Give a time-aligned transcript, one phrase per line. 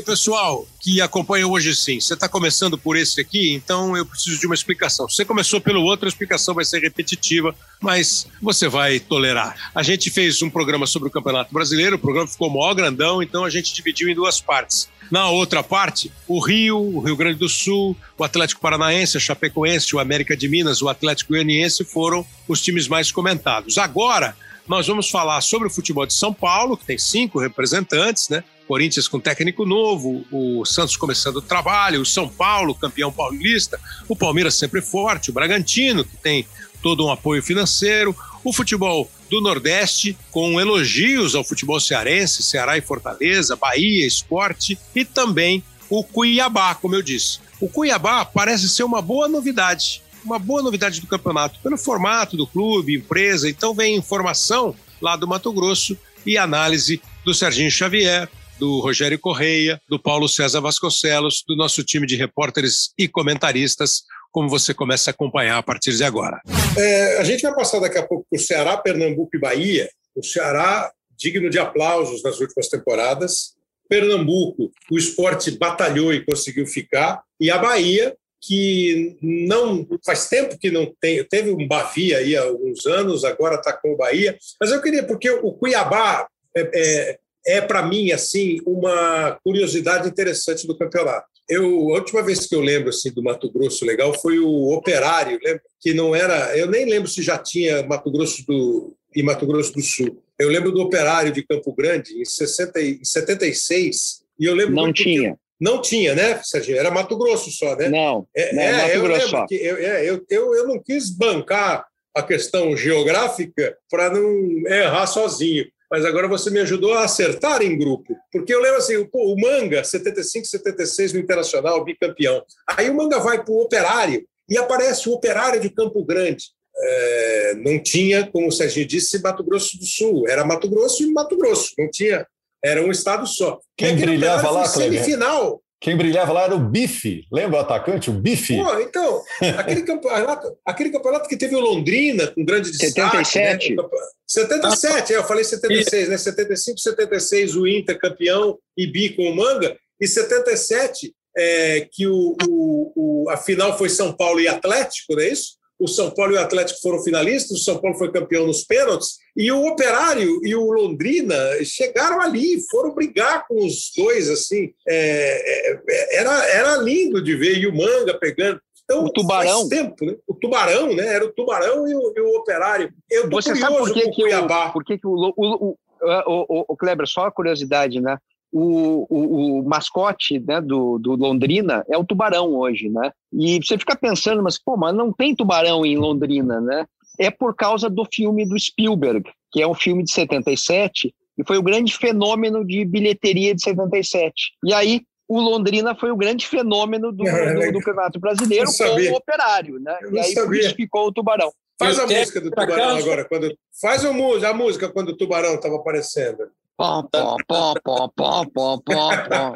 [0.00, 2.00] Aí, pessoal, que acompanha hoje sim.
[2.00, 5.06] Você está começando por esse aqui, então eu preciso de uma explicação.
[5.06, 9.54] Se você começou pelo outro, a explicação vai ser repetitiva, mas você vai tolerar.
[9.74, 13.44] A gente fez um programa sobre o Campeonato Brasileiro, o programa ficou maior grandão, então
[13.44, 14.88] a gente dividiu em duas partes.
[15.10, 19.94] Na outra parte, o Rio, o Rio Grande do Sul, o Atlético Paranaense, a Chapecoense,
[19.94, 23.76] o América de Minas, o Atlético Goianiense foram os times mais comentados.
[23.76, 24.34] Agora,
[24.66, 28.42] nós vamos falar sobre o futebol de São Paulo, que tem cinco representantes, né?
[28.70, 34.14] Corinthians com técnico novo, o Santos começando o trabalho, o São Paulo, campeão paulista, o
[34.14, 36.46] Palmeiras sempre forte, o Bragantino, que tem
[36.80, 42.80] todo um apoio financeiro, o futebol do Nordeste, com elogios ao futebol cearense, Ceará e
[42.80, 47.40] Fortaleza, Bahia, Esporte, e também o Cuiabá, como eu disse.
[47.60, 52.46] O Cuiabá parece ser uma boa novidade, uma boa novidade do campeonato, pelo formato do
[52.46, 53.50] clube, empresa.
[53.50, 58.28] Então vem informação lá do Mato Grosso e análise do Serginho Xavier,
[58.60, 64.50] do Rogério Correia, do Paulo César Vasconcelos, do nosso time de repórteres e comentaristas, como
[64.50, 66.42] você começa a acompanhar a partir de agora.
[66.78, 69.88] É, a gente vai passar daqui a pouco por Ceará, Pernambuco e Bahia.
[70.14, 73.54] O Ceará, digno de aplausos nas últimas temporadas.
[73.88, 77.22] Pernambuco, o esporte batalhou e conseguiu ficar.
[77.40, 82.42] E a Bahia, que não faz tempo que não tem, teve um Bavi aí há
[82.42, 84.38] alguns anos, agora está com o Bahia.
[84.60, 90.66] Mas eu queria, porque o Cuiabá é, é, é para mim assim uma curiosidade interessante
[90.66, 91.26] do campeonato.
[91.48, 95.38] Eu, a última vez que eu lembro assim do Mato Grosso legal foi o Operário,
[95.42, 95.62] lembra?
[95.80, 99.72] que não era, eu nem lembro se já tinha Mato Grosso do e Mato Grosso
[99.72, 100.22] do Sul.
[100.38, 104.92] Eu lembro do Operário de Campo Grande em, 60, em 76 e eu lembro não
[104.92, 105.36] tinha.
[105.60, 106.78] Não tinha, né, Serginho?
[106.78, 107.88] Era Mato Grosso só, né?
[107.88, 109.46] Não, é, não, é, Mato eu Grosso só.
[109.50, 115.66] eu, é, eu, eu, eu não quis bancar a questão geográfica para não errar sozinho
[115.90, 118.16] mas agora você me ajudou a acertar em grupo.
[118.30, 122.42] Porque eu lembro assim, pô, o Manga, 75, 76 no Internacional, bicampeão.
[122.68, 126.44] Aí o Manga vai para o Operário e aparece o Operário de Campo Grande.
[126.82, 130.28] É, não tinha, como o Serginho disse, Mato Grosso do Sul.
[130.28, 131.72] Era Mato Grosso e Mato Grosso.
[131.76, 132.24] Não tinha,
[132.64, 133.58] era um estado só.
[133.76, 135.60] Quem brilhava lá, semifinal.
[135.80, 138.54] Quem brilhava lá era o Bife, lembra o atacante, o Bife?
[138.54, 139.22] Pô, então,
[139.56, 143.24] aquele campeonato, aquele campeonato que teve o Londrina com grande destaque.
[143.24, 143.76] 77.
[143.76, 143.82] Né?
[144.28, 146.18] 77, é, eu falei 76, né?
[146.18, 152.36] 75, 76 o Inter campeão e bi com o Manga, e 77 é, que o,
[152.46, 152.92] o,
[153.24, 155.59] o, a final foi São Paulo e Atlético, não é isso?
[155.80, 159.18] O São Paulo e o Atlético foram finalistas, o São Paulo foi campeão nos pênaltis,
[159.34, 165.78] e o Operário e o Londrina chegaram ali, foram brigar com os dois, assim, é,
[165.88, 168.60] é, era, era lindo de ver, e o Manga pegando.
[168.84, 169.68] Então, o Tubarão.
[169.68, 170.16] tempo, né?
[170.26, 171.14] O Tubarão, né?
[171.14, 172.92] Era o Tubarão e o, e o Operário.
[173.08, 176.76] Eu Você sabe por que, que o, por que, que o, o, o, o, o
[176.76, 178.18] Kleber, só a curiosidade, né?
[178.52, 183.12] O, o, o, mascote né, do, do, Londrina é o tubarão hoje, né?
[183.32, 186.84] E você fica pensando, mas pô, mas não tem tubarão em Londrina, né?
[187.18, 191.58] É por causa do filme do Spielberg, que é um filme de 77 e foi
[191.58, 194.32] o grande fenômeno de bilheteria de 77.
[194.64, 199.16] E aí o Londrina foi o grande fenômeno do, do, do Campeonato Brasileiro com o
[199.16, 199.96] Operário, né?
[200.12, 201.52] E aí por isso ficou o Tubarão.
[201.78, 206.50] Faz a música do Tubarão agora, quando faz a música quando o Tubarão estava aparecendo.
[206.76, 209.54] Pom, pom, pom, pom, pom, pom, pom,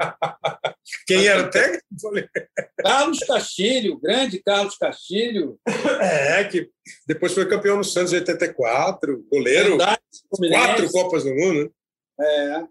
[1.07, 1.83] Quem era o técnico?
[2.79, 5.59] Carlos Castilho, grande Carlos Castilho.
[6.01, 6.69] É, que
[7.07, 9.71] depois foi campeão no Santos em 84, goleiro.
[9.71, 10.01] Verdade,
[10.51, 11.73] quatro Copas do Mundo.
[12.21, 12.65] É.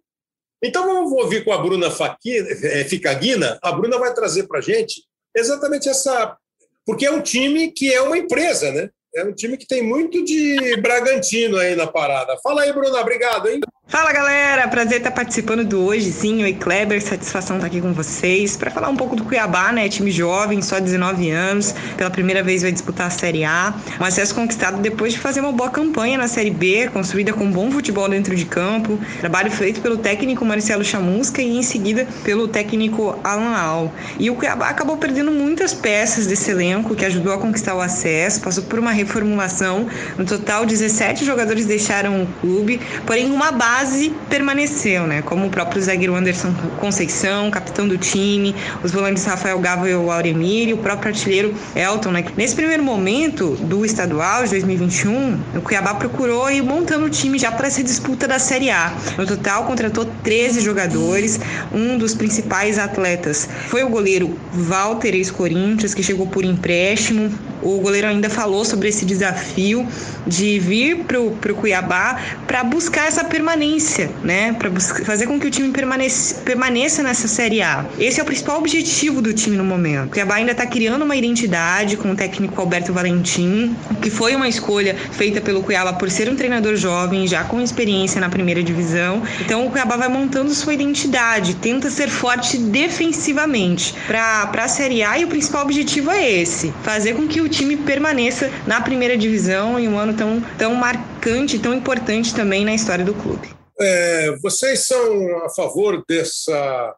[0.64, 3.60] Então vamos ouvir com a Bruna é, Ficaguina.
[3.62, 5.04] A Bruna vai trazer para gente
[5.36, 6.38] exatamente essa.
[6.86, 8.90] Porque é um time que é uma empresa, né?
[9.16, 12.38] É um time que tem muito de Bragantino aí na parada.
[12.42, 13.60] Fala aí, Bruna, obrigado, hein?
[13.86, 18.58] Fala galera, prazer estar participando do Hoje Sim, oi Kleber, satisfação estar aqui com vocês
[18.58, 19.88] para falar um pouco do Cuiabá, né?
[19.88, 23.74] Time jovem, só 19 anos, pela primeira vez vai disputar a Série A.
[24.00, 27.70] Um acesso conquistado depois de fazer uma boa campanha na Série B, construída com bom
[27.70, 28.98] futebol dentro de campo.
[29.20, 33.94] Trabalho feito pelo técnico Marcelo Chamusca e em seguida pelo técnico Alan Al.
[34.18, 38.42] E o Cuiabá acabou perdendo muitas peças desse elenco que ajudou a conquistar o acesso,
[38.42, 39.88] passou por uma reformulação.
[40.18, 45.24] No total, 17 jogadores deixaram o clube, porém uma base base permaneceu, né?
[45.24, 48.54] Como o próprio zagueiro Anderson Conceição, capitão do time,
[48.84, 52.24] os volantes Rafael Gava e o Auremir o próprio artilheiro Elton, né?
[52.38, 57.52] Nesse primeiro momento do estadual de 2021, o Cuiabá procurou ir montando o time já
[57.52, 58.94] para essa disputa da Série A.
[59.18, 61.40] No total, contratou 13 jogadores,
[61.74, 67.32] um dos principais atletas foi o goleiro Walter ex-Corinthians, que chegou por empréstimo.
[67.62, 69.88] O goleiro ainda falou sobre esse desafio
[70.28, 74.54] de vir para o Cuiabá para buscar essa permanência permanência, né?
[74.54, 74.70] Para
[75.06, 77.86] fazer com que o time permaneça, permaneça nessa Série A.
[77.98, 80.08] Esse é o principal objetivo do time no momento.
[80.08, 84.48] O Cuiabá ainda está criando uma identidade com o técnico Alberto Valentim, que foi uma
[84.48, 89.24] escolha feita pelo Cuiabá por ser um treinador jovem, já com experiência na primeira divisão.
[89.40, 95.18] Então o Cuiabá vai montando sua identidade, tenta ser forte defensivamente para a Série A
[95.18, 99.80] e o principal objetivo é esse: fazer com que o time permaneça na primeira divisão
[99.80, 103.53] em um ano tão, tão marcante, tão importante também na história do clube.
[103.80, 106.96] É, vocês são a favor dessa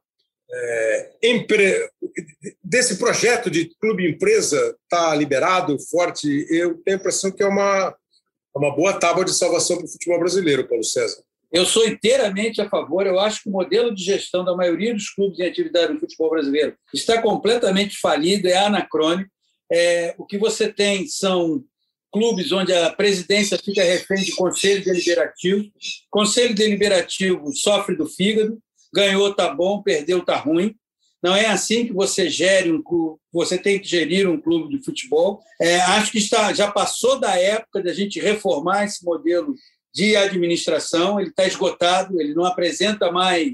[0.51, 1.89] é, empre...
[2.63, 6.45] desse projeto de clube empresa está liberado forte?
[6.49, 7.95] Eu tenho a impressão que é uma
[8.55, 11.21] uma boa tábua de salvação para o futebol brasileiro, Paulo César.
[11.51, 13.05] Eu sou inteiramente a favor.
[13.05, 16.29] Eu acho que o modelo de gestão da maioria dos clubes em atividade no futebol
[16.29, 19.29] brasileiro está completamente falido, é anacrônico.
[19.71, 21.63] É, o que você tem são
[22.15, 25.69] clubes onde a presidência fica refém de conselho deliberativo.
[26.09, 28.57] Conselho deliberativo sofre do fígado,
[28.93, 30.73] ganhou tá bom, perdeu tá ruim.
[31.21, 34.81] Não é assim que você gere um clube, você tem que gerir um clube de
[34.81, 35.41] futebol.
[35.61, 39.53] É, acho que está, já passou da época da gente reformar esse modelo
[39.93, 43.51] de administração, ele está esgotado, ele não apresenta mais,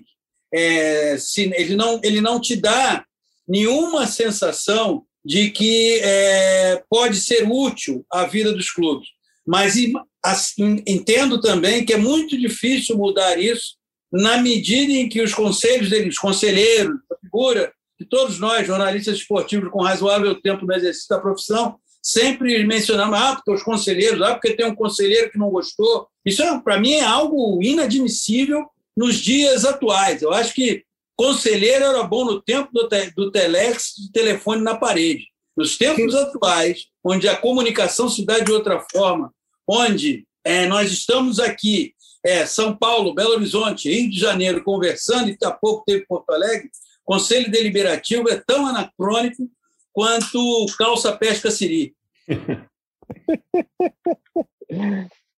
[0.53, 1.15] é,
[1.57, 3.03] ele, não, ele não te dá
[3.47, 9.07] nenhuma sensação de que é, pode ser útil à vida dos clubes.
[9.45, 9.75] Mas
[10.23, 13.75] assim, entendo também que é muito difícil mudar isso
[14.11, 19.17] na medida em que os conselhos deles, os conselheiros, a figura que todos nós, jornalistas
[19.17, 24.33] esportivos com razoável tempo no exercício da profissão, sempre mencionamos, ah, porque os conselheiros, ah,
[24.33, 26.07] porque tem um conselheiro que não gostou.
[26.25, 28.65] Isso, é, para mim, é algo inadmissível
[28.97, 30.21] nos dias atuais.
[30.21, 30.83] Eu acho que
[31.21, 35.27] Conselheiro era bom no tempo do, te, do telex, do telefone na parede.
[35.55, 39.31] Nos tempos atuais, onde a comunicação se dá de outra forma,
[39.67, 41.93] onde é, nós estamos aqui,
[42.25, 46.71] é, São Paulo, Belo Horizonte, Rio de Janeiro, conversando, e há pouco teve Porto Alegre,
[47.05, 49.47] Conselho Deliberativo é tão anacrônico
[49.93, 51.93] quanto calça pesca siri.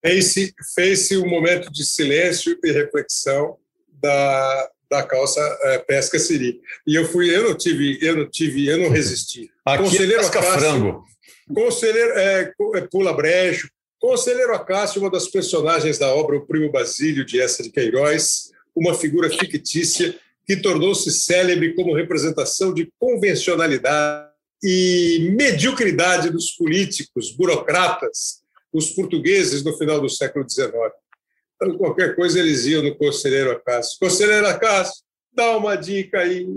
[0.02, 3.58] fez-se fez um momento de silêncio e reflexão
[4.02, 6.62] da, da calça é, pesca siri.
[6.86, 9.50] E eu fui, eu não tive, eu não tive, eu não resisti.
[9.66, 11.06] Aqui é conselheiro é Acácio, frango.
[11.54, 13.70] Conselheiro é, é, pula brejo.
[14.00, 18.94] Conselheiro Acácio, uma das personagens da obra O Primo Basílio de Essa de Queiroz, uma
[18.94, 24.28] figura fictícia que tornou-se célebre como representação de convencionalidade
[24.62, 30.72] e mediocridade dos políticos, burocratas, os portugueses no final do século XIX
[31.78, 33.98] qualquer coisa eles iam no conselheiro Acácio.
[34.00, 36.48] Conselheiro Acácio, dá uma dica aí.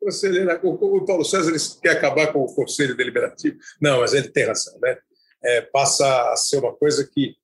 [0.00, 1.52] Conselheiro, o Paulo César
[1.82, 3.58] quer acabar com o Conselho Deliberativo.
[3.80, 4.96] Não, mas ele tem razão, né?
[5.42, 7.34] É, passa a ser uma coisa que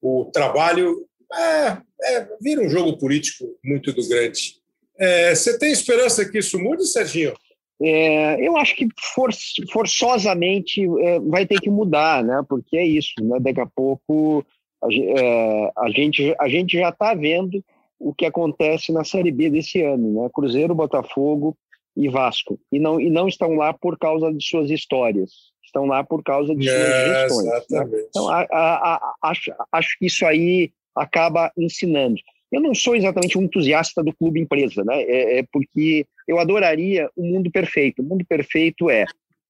[0.00, 4.56] o trabalho é, é, vira um jogo político muito do grande.
[4.98, 7.34] É, você tem esperança que isso mude, Serginho?
[7.82, 9.30] É, eu acho que for,
[9.72, 12.42] forçosamente é, vai ter que mudar, né?
[12.48, 13.38] Porque é isso, né?
[13.40, 14.46] Daqui a pouco
[14.84, 17.64] a, é, a gente, a gente já está vendo
[17.98, 20.30] o que acontece na Série B desse ano, né?
[20.32, 21.56] Cruzeiro, Botafogo
[21.96, 22.58] e Vasco.
[22.70, 25.30] E não, e não estão lá por causa de suas histórias,
[25.64, 27.46] estão lá por causa de suas é, gestões.
[27.70, 28.04] Né?
[28.10, 32.16] Então, a, a, acho, acho que isso aí acaba ensinando.
[32.52, 35.02] Eu não sou exatamente um entusiasta do clube empresa, né?
[35.02, 38.00] É, é porque eu adoraria o mundo perfeito.
[38.00, 39.06] O mundo perfeito é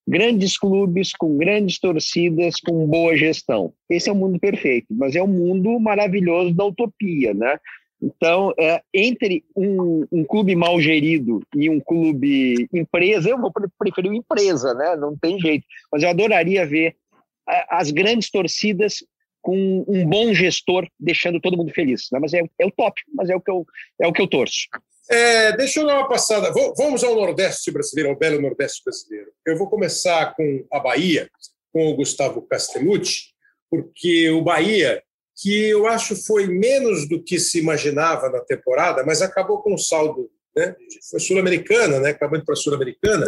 [0.06, 3.72] grandes clubes com grandes torcidas com boa gestão.
[3.88, 7.58] Esse é o mundo perfeito, mas é o mundo maravilhoso da utopia, né?
[8.02, 14.12] Então, é, entre um, um, clube mal gerido e um clube empresa, eu vou preferir
[14.12, 14.94] empresa, né?
[14.94, 15.64] Não tem jeito.
[15.90, 16.94] Mas eu adoraria ver
[17.70, 19.02] as grandes torcidas
[19.40, 22.08] com um bom gestor deixando todo mundo feliz.
[22.10, 22.18] Né?
[22.18, 23.66] Mas é, é utópico, mas é o que eu,
[24.00, 24.68] é o que eu torço.
[25.10, 26.50] É, deixa eu dar uma passada.
[26.76, 29.30] Vamos ao Nordeste brasileiro, ao belo Nordeste brasileiro.
[29.46, 31.28] Eu vou começar com a Bahia,
[31.72, 33.34] com o Gustavo Castellucci,
[33.70, 35.02] porque o Bahia,
[35.36, 39.78] que eu acho foi menos do que se imaginava na temporada, mas acabou com um
[39.78, 40.74] saldo, né?
[41.10, 42.10] Foi sul-americana, né?
[42.10, 43.26] Acabando para a sul-americana,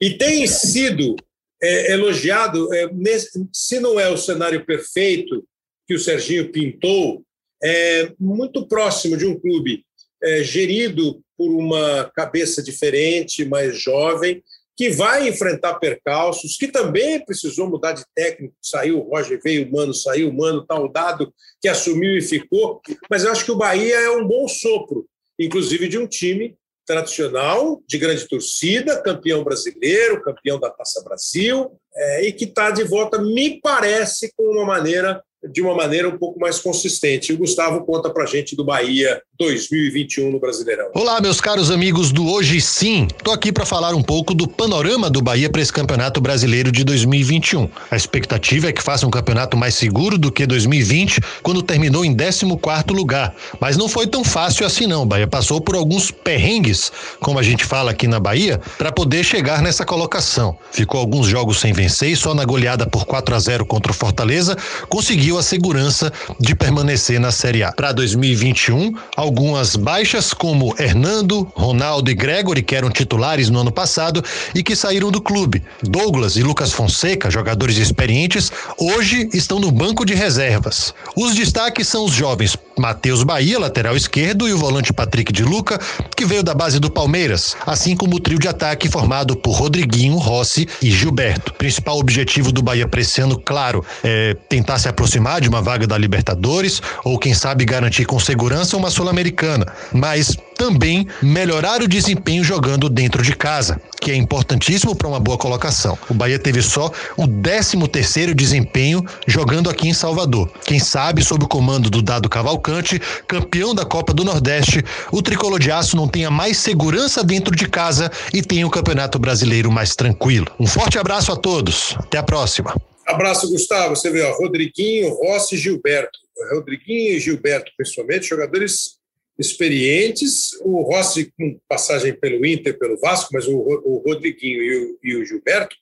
[0.00, 1.16] e tem sido
[1.60, 2.72] é, elogiado.
[2.72, 5.44] É, nesse, se não é o cenário perfeito
[5.88, 7.24] que o Serginho pintou,
[7.62, 9.84] é muito próximo de um clube
[10.22, 14.42] é, gerido por uma cabeça diferente, mais jovem,
[14.76, 18.54] que vai enfrentar percalços, que também precisou mudar de técnico.
[18.62, 22.80] Saiu o Roger, veio o Mano, saiu o Mano, tal dado que assumiu e ficou.
[23.10, 25.06] Mas eu acho que o Bahia é um bom sopro,
[25.38, 32.24] inclusive de um time tradicional, de grande torcida, campeão brasileiro, campeão da Taça Brasil, é,
[32.24, 36.38] e que está de volta, me parece, com uma maneira de uma maneira um pouco
[36.38, 37.32] mais consistente.
[37.32, 40.90] O Gustavo conta para gente do Bahia 2021 no Brasileirão.
[40.94, 43.08] Olá, meus caros amigos do Hoje Sim.
[43.24, 46.84] Tô aqui para falar um pouco do panorama do Bahia para esse Campeonato Brasileiro de
[46.84, 47.70] 2021.
[47.90, 52.14] A expectativa é que faça um campeonato mais seguro do que 2020, quando terminou em
[52.14, 53.34] 14º lugar.
[53.58, 55.04] Mas não foi tão fácil assim não.
[55.04, 59.24] O Bahia passou por alguns perrengues, como a gente fala aqui na Bahia, para poder
[59.24, 60.58] chegar nessa colocação.
[60.70, 63.94] Ficou alguns jogos sem vencer e só na goleada por 4 a 0 contra o
[63.94, 64.54] Fortaleza
[64.88, 67.72] conseguiu a segurança de permanecer na Série A.
[67.72, 74.22] Para 2021, algumas baixas como Hernando, Ronaldo e Gregory, que eram titulares no ano passado
[74.54, 75.62] e que saíram do clube.
[75.82, 80.94] Douglas e Lucas Fonseca, jogadores experientes, hoje estão no banco de reservas.
[81.16, 85.78] Os destaques são os jovens Matheus Bahia, lateral esquerdo, e o volante Patrick de Luca,
[86.16, 90.16] que veio da base do Palmeiras, assim como o trio de ataque formado por Rodriguinho,
[90.16, 91.52] Rossi e Gilberto.
[91.54, 95.86] Principal objetivo do Bahia para esse ano, claro, é tentar se aproximar de uma vaga
[95.86, 102.44] da Libertadores ou quem sabe garantir com segurança uma Sul-Americana, mas também melhorar o desempenho
[102.44, 105.98] jogando dentro de casa, que é importantíssimo para uma boa colocação.
[106.10, 110.52] O Bahia teve só o 13 terceiro desempenho jogando aqui em Salvador.
[110.62, 115.58] Quem sabe sob o comando do Dado Cavalcante, campeão da Copa do Nordeste, o tricolor
[115.58, 119.96] de aço não tenha mais segurança dentro de casa e tenha o Campeonato Brasileiro mais
[119.96, 120.46] tranquilo.
[120.60, 121.94] Um forte abraço a todos.
[121.96, 122.74] Até a próxima.
[123.06, 123.96] Abraço, Gustavo.
[123.96, 126.18] Você vê, ó, Rodriguinho, Rossi e Gilberto.
[126.52, 128.99] Rodriguinho e Gilberto, principalmente, jogadores
[129.40, 130.52] experientes.
[130.60, 135.16] O Rossi, com passagem pelo Inter, pelo Vasco, mas o, o Rodriguinho e o, e
[135.16, 135.74] o Gilberto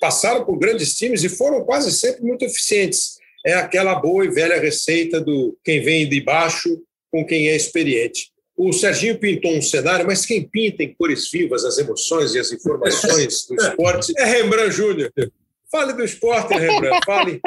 [0.00, 3.18] passaram por grandes times e foram quase sempre muito eficientes.
[3.46, 6.80] É aquela boa e velha receita do quem vem de baixo
[7.10, 8.30] com quem é experiente.
[8.56, 12.50] O Serginho pintou um cenário, mas quem pinta em cores vivas as emoções e as
[12.50, 15.12] informações do esporte é Rembrandt Júnior.
[15.70, 17.40] Fale do esporte, Rembrandt, fale.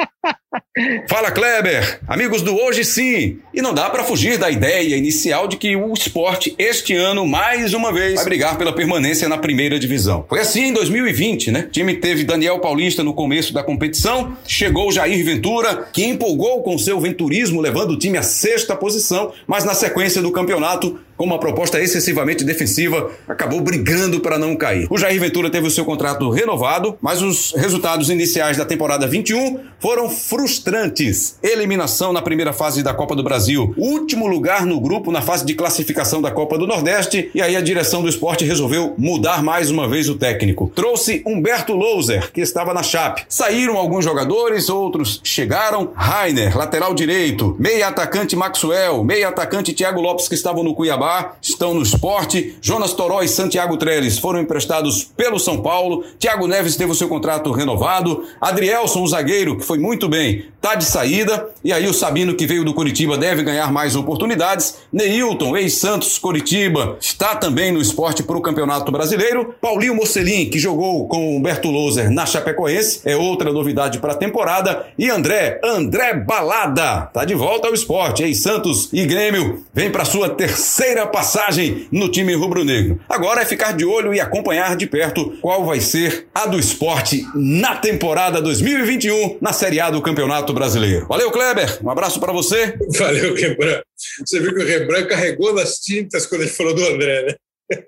[1.08, 3.40] Fala Kleber, amigos do Hoje Sim.
[3.52, 7.74] E não dá para fugir da ideia inicial de que o esporte este ano mais
[7.74, 10.24] uma vez vai brigar pela permanência na primeira divisão.
[10.28, 11.64] Foi assim em 2020, né?
[11.66, 16.78] O time teve Daniel Paulista no começo da competição, chegou Jair Ventura, que empolgou com
[16.78, 21.38] seu venturismo levando o time à sexta posição, mas na sequência do campeonato com uma
[21.38, 24.86] proposta excessivamente defensiva, acabou brigando para não cair.
[24.90, 29.60] O Jair Ventura teve o seu contrato renovado, mas os resultados iniciais da temporada 21
[29.78, 31.38] foram frustrantes.
[31.42, 35.54] Eliminação na primeira fase da Copa do Brasil, último lugar no grupo na fase de
[35.54, 39.88] classificação da Copa do Nordeste, e aí a direção do esporte resolveu mudar mais uma
[39.88, 40.72] vez o técnico.
[40.74, 43.24] Trouxe Humberto Louser, que estava na Chape.
[43.28, 45.92] Saíram alguns jogadores, outros chegaram.
[45.94, 51.01] Rainer, lateral direito, meia atacante Maxwell, meia atacante Thiago Lopes, que estavam no Cuiabá
[51.40, 52.56] estão no esporte.
[52.60, 56.04] Jonas Toró e Santiago Trellis foram emprestados pelo São Paulo.
[56.18, 58.24] Thiago Neves teve o seu contrato renovado.
[58.40, 61.48] Adrielson, o zagueiro, que foi muito bem, tá de saída.
[61.64, 64.76] E aí o Sabino, que veio do Curitiba, deve ganhar mais oportunidades.
[64.92, 69.54] Neilton, ex-Santos Curitiba, está também no esporte para o Campeonato Brasileiro.
[69.60, 74.86] Paulinho Mocelin, que jogou com Humberto Loser na Chapecoense, é outra novidade para a temporada.
[74.98, 78.22] E André, André Balada, tá de volta ao esporte.
[78.22, 83.00] Ex-Santos e Grêmio, vem para sua terceira primeira passagem no time rubro-negro.
[83.08, 87.24] Agora é ficar de olho e acompanhar de perto qual vai ser a do esporte
[87.34, 91.06] na temporada 2021 na Série A do Campeonato Brasileiro.
[91.06, 91.78] Valeu, Kleber.
[91.82, 92.76] Um abraço para você.
[92.98, 93.84] Valeu, Rembrandt.
[94.26, 97.84] Você viu que o Rembrandt carregou nas tintas quando ele falou do André, né?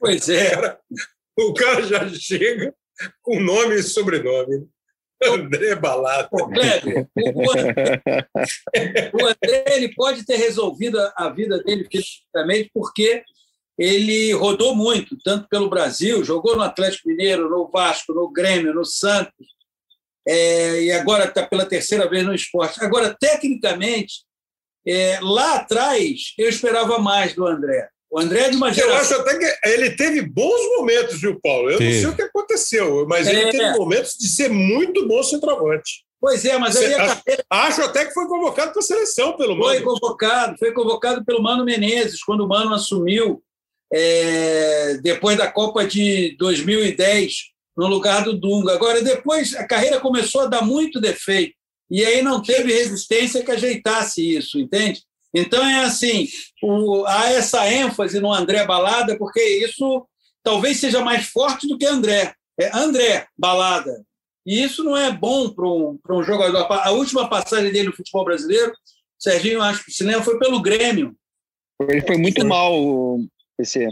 [0.00, 0.76] Pois é.
[1.38, 2.74] O cara já chega
[3.22, 4.66] com nome e sobrenome.
[5.24, 6.28] André Balada.
[6.30, 13.24] O, Kleber, o, André, o André ele pode ter resolvido a vida dele fisicamente porque
[13.78, 18.84] ele rodou muito, tanto pelo Brasil, jogou no Atlético Mineiro, no Vasco, no Grêmio, no
[18.84, 19.46] Santos,
[20.26, 22.84] é, e agora está pela terceira vez no esporte.
[22.84, 24.24] Agora, tecnicamente,
[24.86, 27.88] é, lá atrás, eu esperava mais do André.
[28.10, 28.94] O André é de uma geração.
[28.94, 31.70] Eu acho até que ele teve bons momentos, viu, Paulo?
[31.70, 31.84] Eu Sim.
[31.84, 33.32] não sei o que aconteceu, mas é.
[33.32, 36.04] ele teve momentos de ser muito bom centroavante.
[36.20, 37.44] Pois é, mas aí a carreira...
[37.48, 39.64] Acho até que foi convocado para a seleção pelo Mano.
[39.64, 43.42] Foi convocado, foi convocado pelo Mano Menezes, quando o Mano assumiu
[43.92, 47.34] é, depois da Copa de 2010,
[47.76, 48.72] no lugar do Dunga.
[48.72, 51.54] Agora, depois a carreira começou a dar muito defeito,
[51.90, 55.02] e aí não teve resistência que ajeitasse isso, entende?
[55.34, 56.26] Então é assim,
[56.62, 60.06] o, há essa ênfase no André Balada, porque isso
[60.42, 62.34] talvez seja mais forte do que André.
[62.58, 64.04] É André Balada.
[64.46, 66.66] E isso não é bom para um, um jogador.
[66.72, 68.72] A última passagem dele no futebol brasileiro,
[69.18, 71.14] Serginho, acho que o cinema foi pelo Grêmio.
[71.82, 72.72] Ele foi muito mal,
[73.56, 73.86] PC.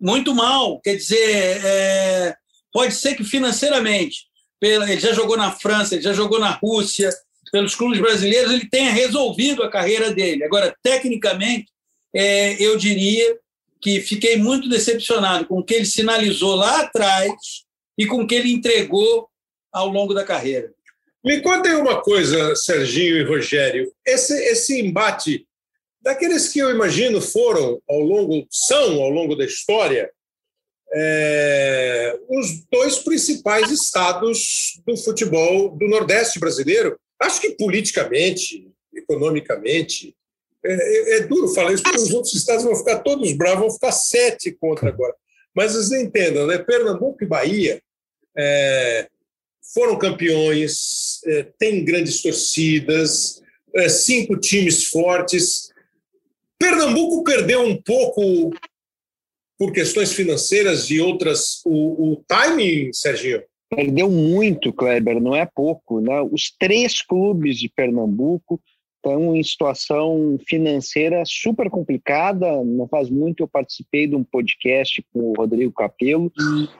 [0.00, 0.80] Muito mal.
[0.80, 2.36] Quer dizer, é,
[2.72, 4.26] pode ser que financeiramente,
[4.62, 7.10] ele já jogou na França, ele já jogou na Rússia,
[7.56, 10.44] pelos clubes brasileiros, ele tenha resolvido a carreira dele.
[10.44, 11.72] Agora, tecnicamente,
[12.14, 13.34] é, eu diria
[13.80, 17.32] que fiquei muito decepcionado com o que ele sinalizou lá atrás
[17.96, 19.26] e com o que ele entregou
[19.72, 20.70] ao longo da carreira.
[21.24, 23.90] Me contem uma coisa, Serginho e Rogério.
[24.06, 25.46] Esse, esse embate,
[26.02, 30.10] daqueles que eu imagino foram ao longo, são ao longo da história,
[30.92, 36.98] é, os dois principais estados do futebol do Nordeste brasileiro.
[37.20, 40.14] Acho que politicamente, economicamente,
[40.64, 43.70] é, é, é, duro falar isso, porque os outros estados vão ficar todos bravos, vão
[43.70, 45.14] ficar sete contra agora.
[45.54, 46.58] Mas vocês entendam, né?
[46.58, 47.80] Pernambuco e Bahia
[48.36, 49.08] é,
[49.72, 53.42] foram campeões, é, têm grandes torcidas,
[53.74, 55.70] é, cinco times fortes.
[56.58, 58.50] Pernambuco perdeu um pouco
[59.58, 63.42] por questões financeiras e outras o, o timing, Serginho?
[63.68, 66.00] Perdeu muito, Kleber, não é pouco.
[66.00, 66.20] Né?
[66.20, 68.60] Os três clubes de Pernambuco
[69.06, 72.62] estão em situação financeira super complicada.
[72.64, 76.32] Não faz muito eu participei de um podcast com o Rodrigo Capello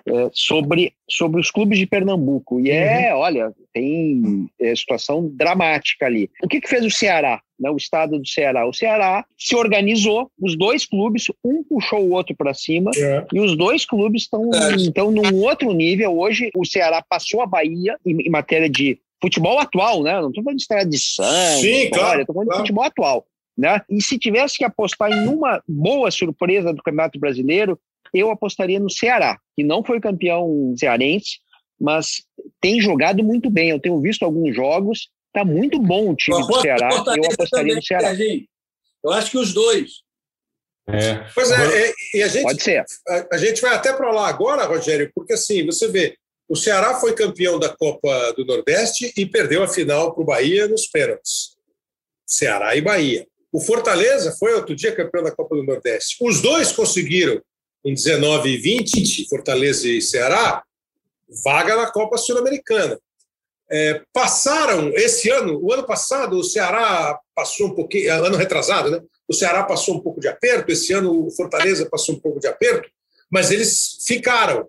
[0.06, 2.60] é, sobre, sobre os clubes de Pernambuco.
[2.60, 3.20] E é, uhum.
[3.20, 6.28] olha, tem é, situação dramática ali.
[6.42, 7.40] O que, que fez o Ceará?
[7.58, 8.68] Né, o estado do Ceará.
[8.68, 13.24] O Ceará se organizou, os dois clubes, um puxou o outro para cima, é.
[13.32, 16.18] e os dois clubes estão então num outro nível.
[16.18, 20.20] Hoje o Ceará passou a Bahia em, em matéria de futebol atual, né?
[20.20, 22.62] Não estou falando de tradição, Sim, história, claro, estou falando claro.
[22.62, 23.26] de futebol atual.
[23.56, 23.80] Né?
[23.88, 27.80] E se tivesse que apostar em uma boa surpresa do Campeonato Brasileiro,
[28.12, 31.38] eu apostaria no Ceará, que não foi campeão cearense,
[31.80, 32.22] mas
[32.60, 33.70] tem jogado muito bem.
[33.70, 36.88] Eu tenho visto alguns jogos, está muito bom o time do Ceará.
[36.90, 38.14] Eu apostaria também, no Ceará.
[39.02, 40.06] Eu acho que os dois.
[40.88, 41.26] É.
[41.34, 42.84] Pois é, e a gente, Pode ser.
[43.08, 46.16] A, a gente vai até para lá agora, Rogério, porque assim, você vê,
[46.48, 50.68] o Ceará foi campeão da Copa do Nordeste e perdeu a final para o Bahia
[50.68, 51.56] nos pênaltis.
[52.24, 53.26] Ceará e Bahia.
[53.52, 56.16] O Fortaleza foi outro dia campeão da Copa do Nordeste.
[56.20, 57.40] Os dois conseguiram,
[57.84, 60.62] em 19 e 20, Fortaleza e Ceará,
[61.44, 62.98] vaga na Copa Sul-Americana.
[63.68, 69.00] É, passaram esse ano, o ano passado, o Ceará passou um pouquinho, ano retrasado, né?
[69.26, 72.46] O Ceará passou um pouco de aperto, esse ano o Fortaleza passou um pouco de
[72.46, 72.88] aperto,
[73.28, 74.68] mas eles ficaram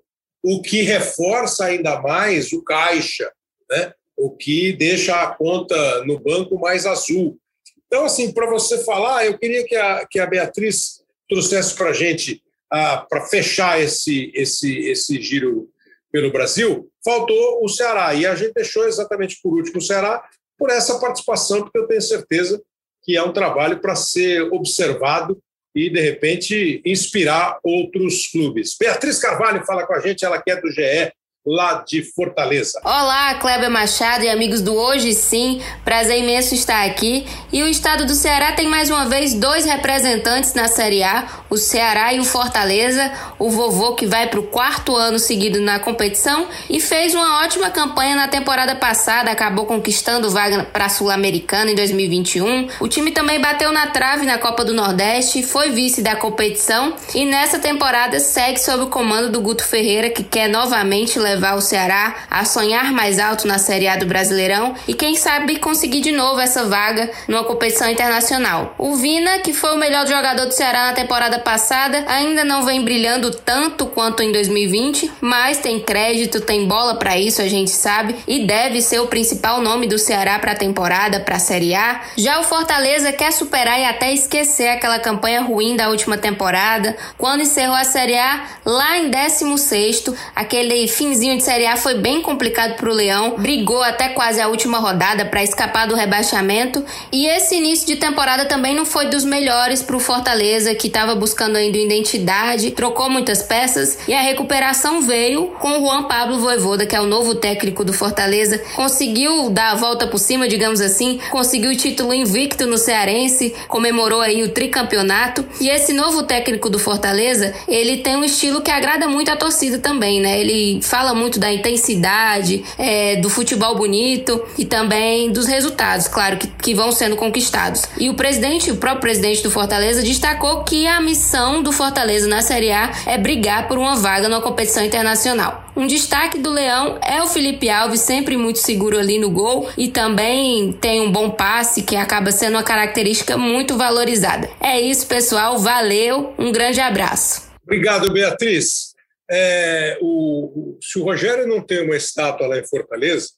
[0.50, 3.30] o que reforça ainda mais o caixa,
[3.70, 3.92] né?
[4.16, 7.38] o que deixa a conta no banco mais azul.
[7.86, 11.94] Então, assim, para você falar, eu queria que a, que a Beatriz trouxesse para a
[11.94, 15.70] gente, para fechar esse, esse, esse giro
[16.10, 18.14] pelo Brasil, faltou o Ceará.
[18.14, 20.24] E a gente deixou exatamente por último o Ceará
[20.58, 22.62] por essa participação, porque eu tenho certeza
[23.04, 25.38] que é um trabalho para ser observado
[25.78, 28.76] e, de repente, inspirar outros clubes.
[28.80, 31.14] Beatriz Carvalho fala com a gente, ela que é do GE,
[31.48, 32.82] lá de Fortaleza.
[32.84, 37.26] Olá, Kleber Machado e amigos do Hoje Sim, prazer imenso estar aqui.
[37.54, 41.56] E o estado do Ceará tem mais uma vez dois representantes na Série A, o
[41.56, 46.48] Ceará e o Fortaleza, o vovô que vai para o quarto ano seguido na competição
[46.70, 51.76] e fez uma ótima campanha na temporada passada, acabou conquistando vaga para a Sul-Americana em
[51.76, 52.68] 2021.
[52.82, 57.24] O time também bateu na trave na Copa do Nordeste, foi vice da competição e
[57.26, 61.62] nessa temporada segue sob o comando do Guto Ferreira, que quer novamente levar levar o
[61.62, 66.12] Ceará a sonhar mais alto na Série A do Brasileirão e quem sabe conseguir de
[66.12, 68.74] novo essa vaga numa competição internacional.
[68.78, 72.84] O Vina, que foi o melhor jogador do Ceará na temporada passada, ainda não vem
[72.84, 78.16] brilhando tanto quanto em 2020, mas tem crédito, tem bola para isso, a gente sabe,
[78.28, 82.02] e deve ser o principal nome do Ceará para a temporada, para a Série A.
[82.18, 87.42] Já o Fortaleza quer superar e até esquecer aquela campanha ruim da última temporada, quando
[87.42, 92.22] encerrou a Série A lá em 16º, aquele finzinho finalzinho de Série A foi bem
[92.22, 96.84] complicado para o Leão, brigou até quase a última rodada para escapar do rebaixamento.
[97.12, 101.16] E esse início de temporada também não foi dos melhores para o Fortaleza, que estava
[101.16, 106.86] buscando ainda identidade, trocou muitas peças e a recuperação veio com o Juan Pablo Voivoda,
[106.86, 108.60] que é o novo técnico do Fortaleza.
[108.76, 114.22] Conseguiu dar a volta por cima, digamos assim, conseguiu o título invicto no Cearense, comemorou
[114.22, 115.46] aí o tricampeonato.
[115.60, 119.80] E esse novo técnico do Fortaleza, ele tem um estilo que agrada muito a torcida
[119.80, 120.40] também, né?
[120.40, 126.48] Ele fala muito da intensidade, é, do futebol bonito e também dos resultados, claro, que,
[126.48, 127.84] que vão sendo conquistados.
[127.98, 132.42] E o presidente, o próprio presidente do Fortaleza, destacou que a missão do Fortaleza na
[132.42, 135.68] Série A é brigar por uma vaga numa competição internacional.
[135.76, 139.88] Um destaque do Leão é o Felipe Alves, sempre muito seguro ali no gol e
[139.88, 144.50] também tem um bom passe que acaba sendo uma característica muito valorizada.
[144.60, 145.60] É isso, pessoal.
[145.60, 147.44] Valeu, um grande abraço.
[147.64, 148.87] Obrigado, Beatriz.
[149.30, 153.30] É, o, se o Rogério não tem uma estátua lá em Fortaleza,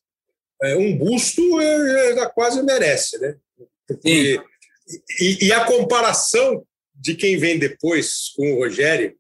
[0.62, 1.41] é, um busto
[2.15, 3.36] já quase merece, né?
[3.88, 4.39] Porque,
[5.19, 9.15] e, e, a comparação de quem vem depois com o Rogério,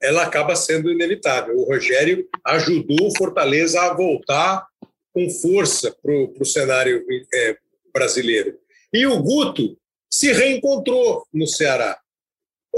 [0.00, 1.56] ela acaba sendo inevitável.
[1.56, 4.66] O Rogério ajudou o Fortaleza a voltar
[5.12, 7.56] com força para o cenário é,
[7.92, 8.58] brasileiro.
[8.92, 9.78] E o Guto
[10.10, 11.98] se reencontrou no Ceará.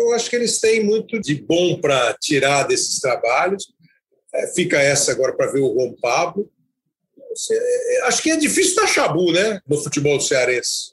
[0.01, 3.73] Eu acho que eles têm muito de bom para tirar desses trabalhos.
[4.35, 6.51] É, fica essa agora para ver o Juan Pablo.
[7.51, 10.93] É, acho que é difícil dar chabu, né, no futebol cearense.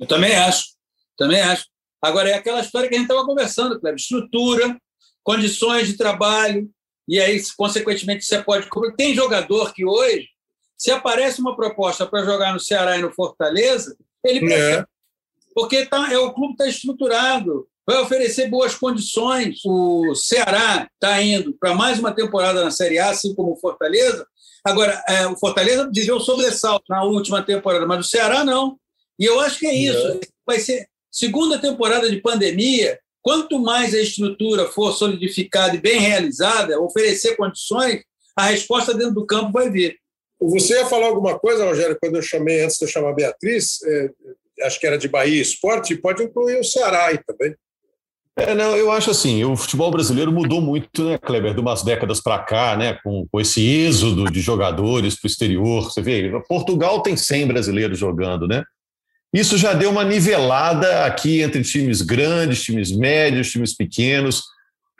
[0.00, 0.74] Eu também acho,
[1.16, 1.66] também acho.
[2.00, 3.98] Agora, é aquela história que a gente estava conversando, Cleber.
[3.98, 4.76] Estrutura,
[5.22, 6.68] condições de trabalho,
[7.08, 8.68] e aí, consequentemente, você pode.
[8.96, 10.28] Tem jogador que hoje,
[10.76, 14.52] se aparece uma proposta para jogar no Ceará e no Fortaleza, ele.
[14.52, 14.84] É.
[15.54, 19.60] Porque tá, é, o clube está estruturado, vai oferecer boas condições.
[19.64, 24.26] O Ceará está indo para mais uma temporada na Série A, assim como o Fortaleza.
[24.64, 28.76] Agora, é, o Fortaleza viveu sobressalto na última temporada, mas o Ceará não.
[29.18, 30.08] E eu acho que é isso.
[30.08, 30.20] É.
[30.46, 32.98] Vai ser segunda temporada de pandemia.
[33.20, 38.02] Quanto mais a estrutura for solidificada e bem realizada, oferecer condições,
[38.36, 39.96] a resposta dentro do campo vai vir.
[40.40, 43.80] Você ia falar alguma coisa, Rogério, quando eu chamei, antes de eu chamar a Beatriz,
[43.84, 44.10] é,
[44.62, 47.54] acho que era de Bahia Esporte, pode incluir o Ceará aí também.
[48.36, 52.18] É, não, eu acho assim, o futebol brasileiro mudou muito, né, Kleber, de umas décadas
[52.18, 55.84] para cá, né, com, com, esse êxodo de jogadores para o exterior.
[55.84, 58.64] Você vê, Portugal tem 100 brasileiros jogando, né?
[59.34, 64.42] Isso já deu uma nivelada aqui entre times grandes, times médios, times pequenos.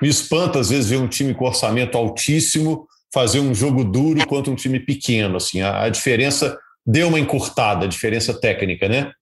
[0.01, 4.51] Me espanta, às vezes, ver um time com orçamento altíssimo fazer um jogo duro contra
[4.51, 5.37] um time pequeno.
[5.37, 9.13] Assim, a, a diferença deu uma encurtada, a diferença técnica, né?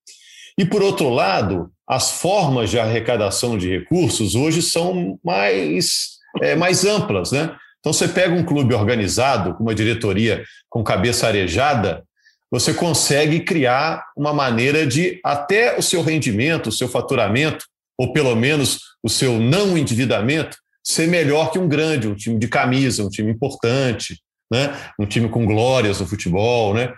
[0.60, 6.84] E, por outro lado, as formas de arrecadação de recursos hoje são mais, é, mais
[6.84, 7.56] amplas, né?
[7.78, 12.04] Então, você pega um clube organizado, com uma diretoria com cabeça arejada,
[12.50, 17.64] você consegue criar uma maneira de até o seu rendimento, o seu faturamento,
[17.98, 22.48] ou pelo menos o seu não endividamento, ser melhor que um grande, um time de
[22.48, 24.20] camisa, um time importante,
[24.52, 24.78] né?
[25.00, 26.74] um time com glórias no futebol.
[26.74, 26.92] Né?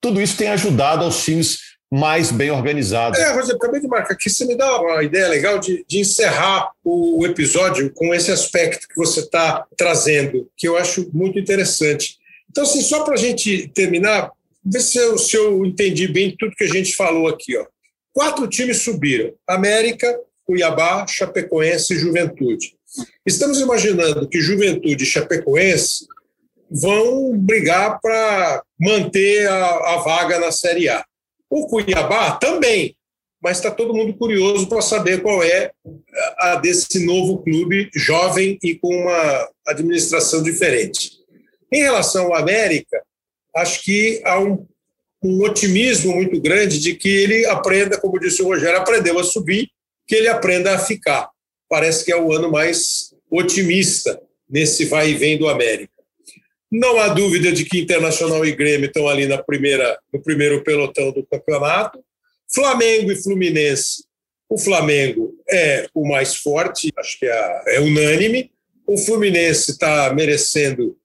[0.00, 3.18] Tudo isso tem ajudado aos times mais bem organizados.
[3.18, 6.70] É, Rogério, acabei de marcar aqui, você me dá uma ideia legal de, de encerrar
[6.82, 12.18] o, o episódio com esse aspecto que você está trazendo, que eu acho muito interessante.
[12.50, 14.30] Então, assim, só para a gente terminar,
[14.64, 17.56] ver se eu, se eu entendi bem tudo que a gente falou aqui.
[17.56, 17.64] Ó.
[18.12, 22.74] Quatro times subiram: América, Cuiabá, Chapecoense e Juventude.
[23.26, 26.06] Estamos imaginando que Juventude e Chapecoense
[26.70, 31.04] vão brigar para manter a, a, vaga na Série A.
[31.56, 32.94] O Cuiabá também,
[33.42, 35.72] mas está todo mundo curioso para saber qual é
[36.36, 41.12] a desse novo clube jovem e com uma administração diferente.
[41.72, 43.02] Em relação ao América,
[43.56, 44.66] acho que há um,
[45.24, 49.70] um otimismo muito grande de que ele aprenda, como disse o Rogério, aprendeu a subir,
[50.06, 51.30] que ele aprenda a ficar.
[51.70, 55.95] Parece que é o ano mais otimista nesse vai e vem do América.
[56.70, 61.12] Não há dúvida de que Internacional e Grêmio estão ali na primeira, no primeiro pelotão
[61.12, 62.02] do campeonato.
[62.52, 64.04] Flamengo e Fluminense.
[64.48, 68.50] O Flamengo é o mais forte, acho que é, é unânime.
[68.86, 70.96] O Fluminense está merecendo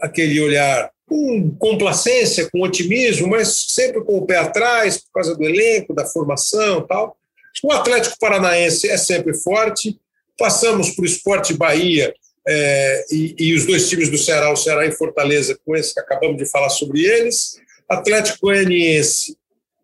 [0.00, 5.44] aquele olhar com complacência, com otimismo, mas sempre com o pé atrás, por causa do
[5.44, 7.16] elenco, da formação tal.
[7.64, 9.98] O Atlético Paranaense é sempre forte.
[10.38, 12.14] Passamos para o Esporte Bahia
[12.46, 16.00] é, e, e, os dois times do Ceará, o Ceará e Fortaleza, com esse que
[16.00, 17.60] acabamos de falar sobre eles.
[17.88, 19.36] Atlético Goianiense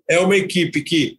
[0.09, 1.19] é uma equipe que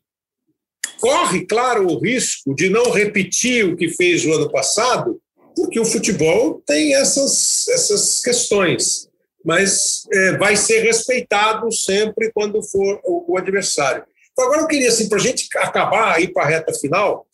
[1.00, 5.22] corre, claro, o risco de não repetir o que fez o ano passado,
[5.56, 9.08] porque o futebol tem essas, essas questões
[9.48, 14.04] mas é, vai ser respeitado sempre quando for o, o adversário.
[14.34, 17.26] Então, agora eu queria, assim, para a gente acabar aí para a reta final,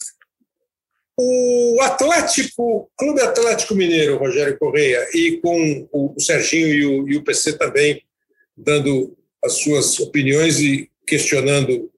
[1.17, 7.23] o Atlético, Clube Atlético Mineiro, Rogério Correia, e com o Serginho e o, e o
[7.23, 8.03] PC também
[8.57, 11.91] dando as suas opiniões e questionando,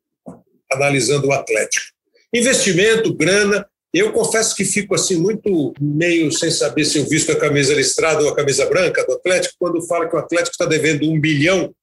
[0.71, 1.85] analisando o Atlético.
[2.33, 7.39] Investimento, grana, eu confesso que fico assim muito meio sem saber se eu visto a
[7.39, 11.09] camisa listrada ou a camisa branca do Atlético quando fala que o Atlético está devendo
[11.09, 11.73] um bilhão,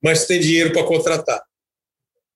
[0.00, 1.42] mas tem dinheiro para contratar.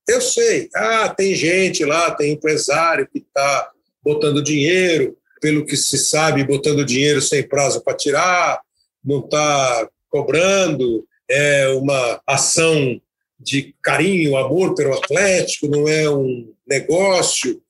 [0.09, 3.71] Eu sei, ah, tem gente lá, tem empresário que está
[4.05, 8.61] botando dinheiro, pelo que se sabe, botando dinheiro sem prazo para tirar,
[9.05, 13.01] não está cobrando, é uma ação
[13.41, 17.61] de carinho, amor pelo Atlético, não é um negócio.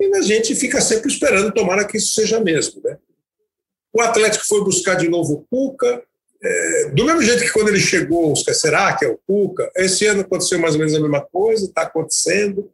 [0.00, 2.80] E a gente fica sempre esperando, tomara que isso seja mesmo.
[2.82, 2.96] Né?
[3.92, 6.02] O Atlético foi buscar de novo o Cuca,
[6.38, 10.20] É, do mesmo jeito que quando ele chegou, será que é o Cuca, esse ano
[10.20, 12.70] aconteceu mais ou menos a mesma coisa, está acontecendo.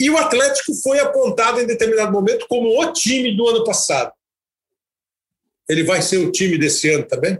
[0.00, 4.12] E o Atlético foi apontado em determinado momento como o time do ano passado.
[5.68, 7.38] Ele vai ser o time desse ano também?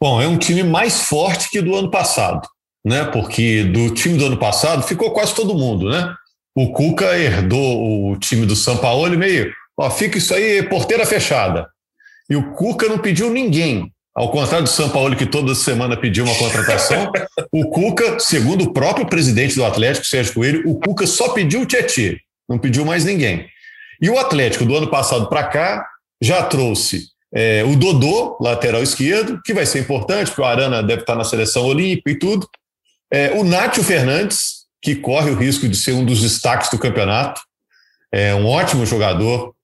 [0.00, 2.46] Bom, é um time mais forte que do ano passado,
[2.84, 3.04] né?
[3.06, 6.14] Porque do time do ano passado ficou quase todo mundo, né?
[6.54, 11.68] O Cuca herdou o time do São Paulo meio, ó, fica isso aí, porteira fechada.
[12.28, 13.92] E o Cuca não pediu ninguém.
[14.16, 17.12] Ao contrário do São Paulo, que toda semana pediu uma contratação,
[17.52, 21.66] o Cuca, segundo o próprio presidente do Atlético, Sérgio Coelho, o Cuca só pediu o
[21.66, 22.16] Tietchan,
[22.48, 23.46] não pediu mais ninguém.
[24.00, 25.86] E o Atlético, do ano passado para cá,
[26.18, 31.02] já trouxe é, o Dodô, lateral esquerdo, que vai ser importante, porque o Arana deve
[31.02, 32.48] estar na seleção olímpica e tudo.
[33.12, 37.42] É, o Nátio Fernandes, que corre o risco de ser um dos destaques do campeonato.
[38.10, 39.54] É um ótimo jogador,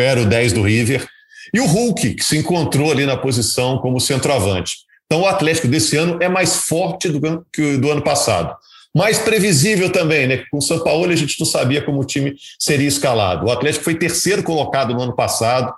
[0.00, 1.06] era o 10 do River.
[1.52, 4.78] E o Hulk, que se encontrou ali na posição como centroavante.
[5.06, 8.54] Então o Atlético desse ano é mais forte do que do ano passado.
[8.94, 10.44] Mais previsível também, né?
[10.50, 13.46] Com o São Paulo a gente não sabia como o time seria escalado.
[13.46, 15.72] O Atlético foi terceiro colocado no ano passado,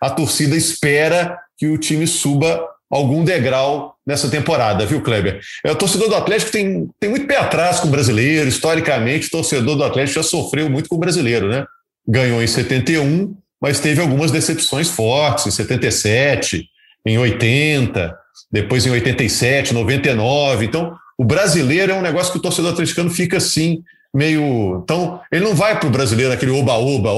[0.00, 5.40] a torcida espera que o time suba algum degrau nessa temporada, viu, Kleber?
[5.64, 9.30] É, o torcedor do Atlético tem, tem muito pé atrás com o brasileiro, historicamente, o
[9.30, 11.64] torcedor do Atlético já sofreu muito com o brasileiro, né?
[12.06, 13.36] Ganhou em 71,
[13.66, 16.68] mas teve algumas decepções fortes, em 77,
[17.04, 18.16] em 80,
[18.48, 20.64] depois em 87, 99.
[20.64, 23.82] Então, o brasileiro é um negócio que o torcedor atleticano fica assim,
[24.14, 24.80] meio.
[24.84, 27.10] Então, ele não vai para o brasileiro aquele oba-oba,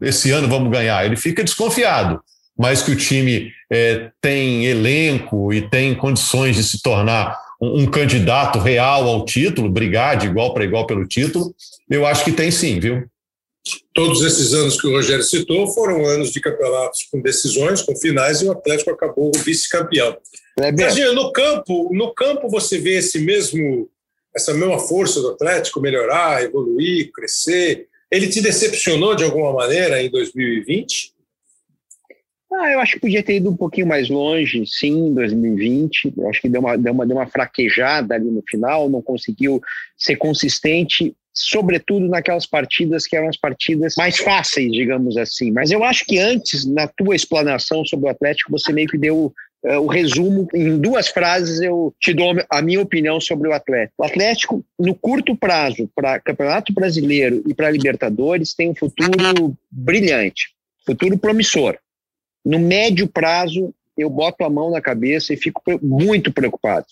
[0.00, 1.06] esse ano vamos ganhar.
[1.06, 2.20] Ele fica desconfiado.
[2.58, 7.86] Mas que o time é, tem elenco e tem condições de se tornar um, um
[7.86, 11.54] candidato real ao título, brigar de igual para igual pelo título,
[11.88, 13.04] eu acho que tem sim, viu?
[13.94, 18.42] Todos esses anos que o Rogério citou foram anos de campeonatos com decisões, com finais,
[18.42, 20.16] e o Atlético acabou vice-campeão.
[20.58, 23.88] Imagina, no campo, no campo você vê esse mesmo
[24.34, 27.86] essa mesma força do Atlético melhorar, evoluir, crescer?
[28.10, 31.14] Ele te decepcionou de alguma maneira em 2020?
[32.52, 36.14] Ah, eu acho que podia ter ido um pouquinho mais longe, sim, em 2020.
[36.16, 39.60] Eu acho que deu uma, deu, uma, deu uma fraquejada ali no final, não conseguiu
[39.96, 45.50] ser consistente, sobretudo naquelas partidas que eram as partidas mais fáceis, digamos assim.
[45.50, 49.34] Mas eu acho que antes, na tua explanação sobre o Atlético, você meio que deu
[49.64, 50.46] uh, o resumo.
[50.54, 53.94] Em duas frases, eu te dou a minha opinião sobre o Atlético.
[53.98, 60.50] O Atlético, no curto prazo, para Campeonato Brasileiro e para Libertadores, tem um futuro brilhante,
[60.86, 61.76] futuro promissor.
[62.44, 66.86] No médio prazo, eu boto a mão na cabeça e fico muito preocupado.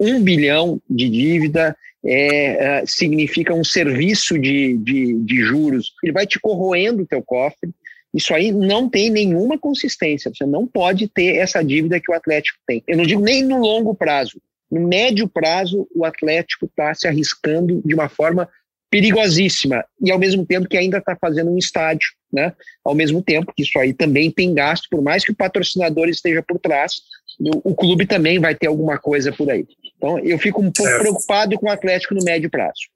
[0.00, 5.92] Um bilhão de dívida é, é, significa um serviço de, de, de juros.
[6.02, 7.70] Ele vai te corroendo o teu cofre,
[8.14, 10.30] isso aí não tem nenhuma consistência.
[10.34, 12.82] Você não pode ter essa dívida que o Atlético tem.
[12.86, 14.40] Eu não digo nem no longo prazo.
[14.70, 18.48] No médio prazo, o Atlético está se arriscando de uma forma
[18.90, 22.52] perigosíssima e ao mesmo tempo que ainda está fazendo um estádio, né?
[22.84, 26.42] Ao mesmo tempo que isso aí também tem gasto, por mais que o patrocinador esteja
[26.42, 27.00] por trás,
[27.40, 29.66] o, o clube também vai ter alguma coisa por aí.
[30.02, 30.98] Então eu fico um pouco é.
[30.98, 32.90] preocupado com o Atlético no médio prazo.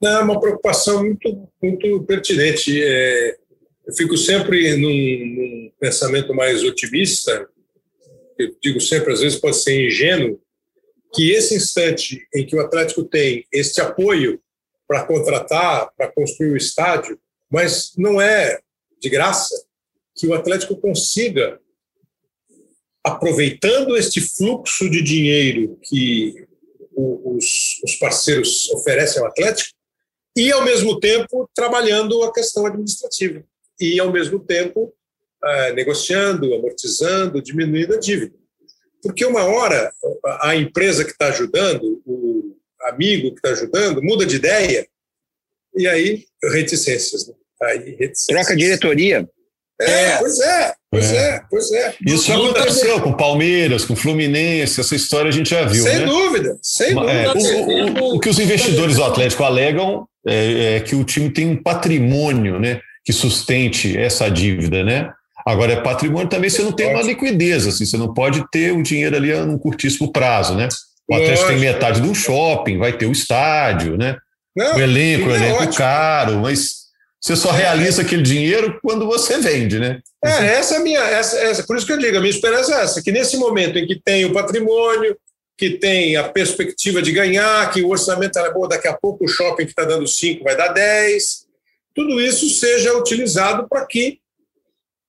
[0.00, 2.82] Não, é uma preocupação muito, muito pertinente.
[2.82, 3.36] É,
[3.86, 7.48] eu fico sempre num, num, pensamento mais otimista,
[8.38, 10.38] eu digo sempre, às vezes pode ser ingênuo,
[11.14, 14.40] que esse instante em que o Atlético tem este apoio
[14.86, 17.18] para contratar, para construir o estádio,
[17.50, 18.58] mas não é
[19.00, 19.54] de graça
[20.14, 21.58] que o Atlético consiga,
[23.04, 26.46] aproveitando este fluxo de dinheiro que
[26.94, 29.72] os, os parceiros oferecem ao Atlético,
[30.36, 33.44] e, ao mesmo tempo, trabalhando a questão administrativa
[33.78, 34.92] e, ao mesmo tempo,
[35.44, 38.34] é, negociando, amortizando, diminuindo a dívida.
[39.02, 39.92] Porque uma hora
[40.40, 44.86] a empresa que está ajudando, o amigo que está ajudando, muda de ideia
[45.76, 47.26] e aí reticências.
[47.26, 47.34] Né?
[47.62, 48.26] Aí, reticências.
[48.28, 49.28] Troca diretoria.
[49.80, 51.94] É, é, pois é, pois é, é pois é.
[52.06, 55.82] Isso já aconteceu com o Palmeiras, com o Fluminense, essa história a gente já viu.
[55.82, 56.06] Sem né?
[56.06, 57.12] dúvida, sem dúvida.
[57.12, 61.30] É, o, o, o, que os investidores do Atlético alegam é, é, que o time
[61.30, 62.80] tem um patrimônio, né?
[63.04, 65.10] que sustente essa dívida, né?
[65.44, 68.82] Agora, é patrimônio também você não tem uma liquidez, assim, você não pode ter o
[68.82, 70.68] dinheiro ali num curtíssimo prazo, né?
[71.08, 74.16] O Atlético tem metade do shopping, vai ter o estádio, né?
[74.54, 76.81] Não, o elenco, o elenco é caro, mas
[77.22, 80.02] você só realiza aquele dinheiro quando você vende, né?
[80.24, 82.74] É, essa é a minha, essa, essa, por isso que eu digo, a minha esperança
[82.74, 85.16] é essa, que nesse momento em que tem o patrimônio,
[85.56, 89.28] que tem a perspectiva de ganhar, que o orçamento é bom, daqui a pouco o
[89.28, 91.46] shopping que está dando 5 vai dar 10,
[91.94, 94.18] tudo isso seja utilizado para que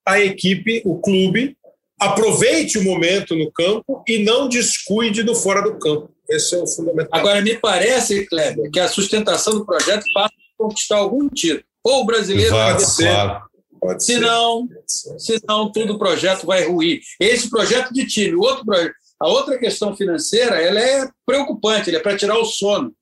[0.06, 1.58] a equipe, o clube,
[2.00, 6.12] aproveite o momento no campo e não descuide do fora do campo.
[6.30, 7.20] Esse é o fundamental.
[7.20, 11.64] Agora, me parece, Kleber, que a sustentação do projeto passa por conquistar algum título.
[11.84, 13.04] Ou o brasileiro Exato, vai ser.
[13.04, 13.44] claro.
[13.80, 14.14] Pode ser.
[14.14, 14.70] Senão,
[15.18, 17.02] senão todo o projeto vai ruir.
[17.20, 22.02] Esse projeto de time, outro projeto, a outra questão financeira, ela é preocupante, ela é
[22.02, 22.94] para tirar o sono,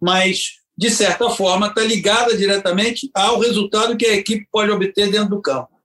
[0.00, 5.30] mas de certa forma está ligada diretamente ao resultado que a equipe pode obter dentro
[5.30, 5.77] do campo.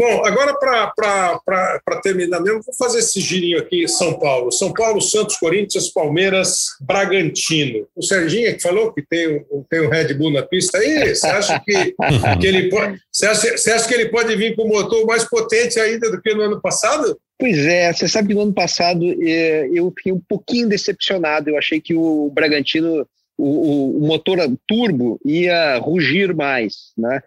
[0.00, 4.50] Bom, agora para terminar mesmo, vou fazer esse girinho aqui em São Paulo.
[4.50, 7.86] São Paulo, Santos, Corinthians, Palmeiras, Bragantino.
[7.94, 11.26] O Serginho é que falou que tem tem um Red Bull na pista aí, você
[11.26, 11.94] acha que,
[12.40, 12.98] que ele pode.
[13.12, 16.18] Você acha, você acha que ele pode vir com o motor mais potente ainda do
[16.18, 17.20] que no ano passado?
[17.38, 21.50] Pois é, você sabe que no ano passado é, eu fiquei um pouquinho decepcionado.
[21.50, 27.20] Eu achei que o Bragantino, o, o motor turbo, ia rugir mais, né?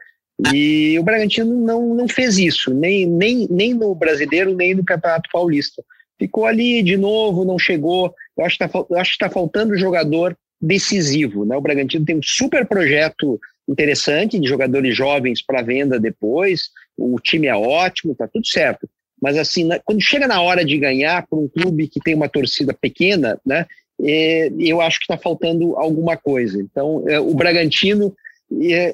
[0.54, 5.30] E o Bragantino não, não fez isso, nem, nem, nem no Brasileiro, nem no Campeonato
[5.32, 5.84] Paulista.
[6.18, 8.14] Ficou ali de novo, não chegou.
[8.38, 11.46] Eu acho que está tá faltando jogador decisivo.
[11.46, 11.56] Né?
[11.56, 16.70] O Bragantino tem um super projeto interessante de jogadores jovens para venda depois.
[16.98, 18.90] O time é ótimo, está tudo certo.
[19.22, 22.74] Mas assim, quando chega na hora de ganhar para um clube que tem uma torcida
[22.74, 23.66] pequena, né,
[24.02, 26.60] é, eu acho que está faltando alguma coisa.
[26.60, 28.14] Então, é, o Bragantino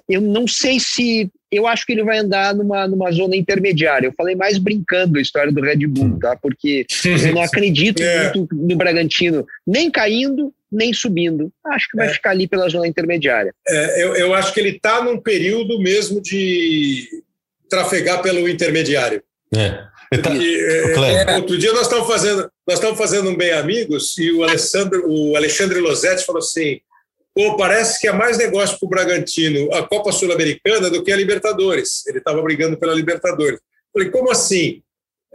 [0.07, 1.29] eu não sei se.
[1.51, 4.07] Eu acho que ele vai andar numa, numa zona intermediária.
[4.07, 6.35] Eu falei mais brincando a história do Red Bull, tá?
[6.35, 8.31] Porque eu não acredito é.
[8.35, 11.51] muito no Bragantino, nem caindo, nem subindo.
[11.65, 12.13] Acho que vai é.
[12.13, 13.53] ficar ali pela zona intermediária.
[13.67, 17.07] É, eu, eu acho que ele está num período mesmo de
[17.67, 19.23] trafegar pelo intermediário.
[19.55, 19.89] É.
[20.17, 20.35] Tá...
[20.35, 20.59] E,
[21.27, 25.03] é, outro dia nós estamos fazendo nós estamos fazendo um bem amigos e o Alessandro
[25.07, 26.79] o Alexandre Losetti falou assim
[27.33, 31.15] Pô, parece que é mais negócio para o Bragantino a Copa Sul-Americana do que a
[31.15, 32.05] Libertadores.
[32.07, 33.59] Ele estava brigando pela Libertadores.
[33.93, 34.81] Falei, como assim?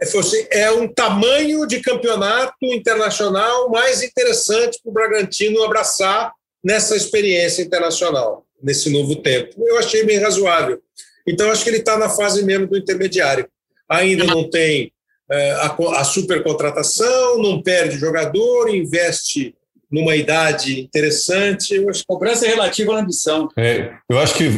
[0.01, 7.61] Assim, é um tamanho de campeonato internacional mais interessante para o Bragantino abraçar nessa experiência
[7.61, 9.55] internacional, nesse novo tempo.
[9.65, 10.81] Eu achei bem razoável.
[11.25, 13.47] Então, acho que ele está na fase mesmo do intermediário.
[13.89, 14.91] Ainda não tem
[15.31, 19.55] é, a, a supercontratação, não perde jogador, investe
[19.91, 21.75] numa idade interessante.
[21.75, 22.03] Eu acho...
[22.07, 23.49] Cobrança relativa à ambição.
[23.57, 24.49] É, eu acho que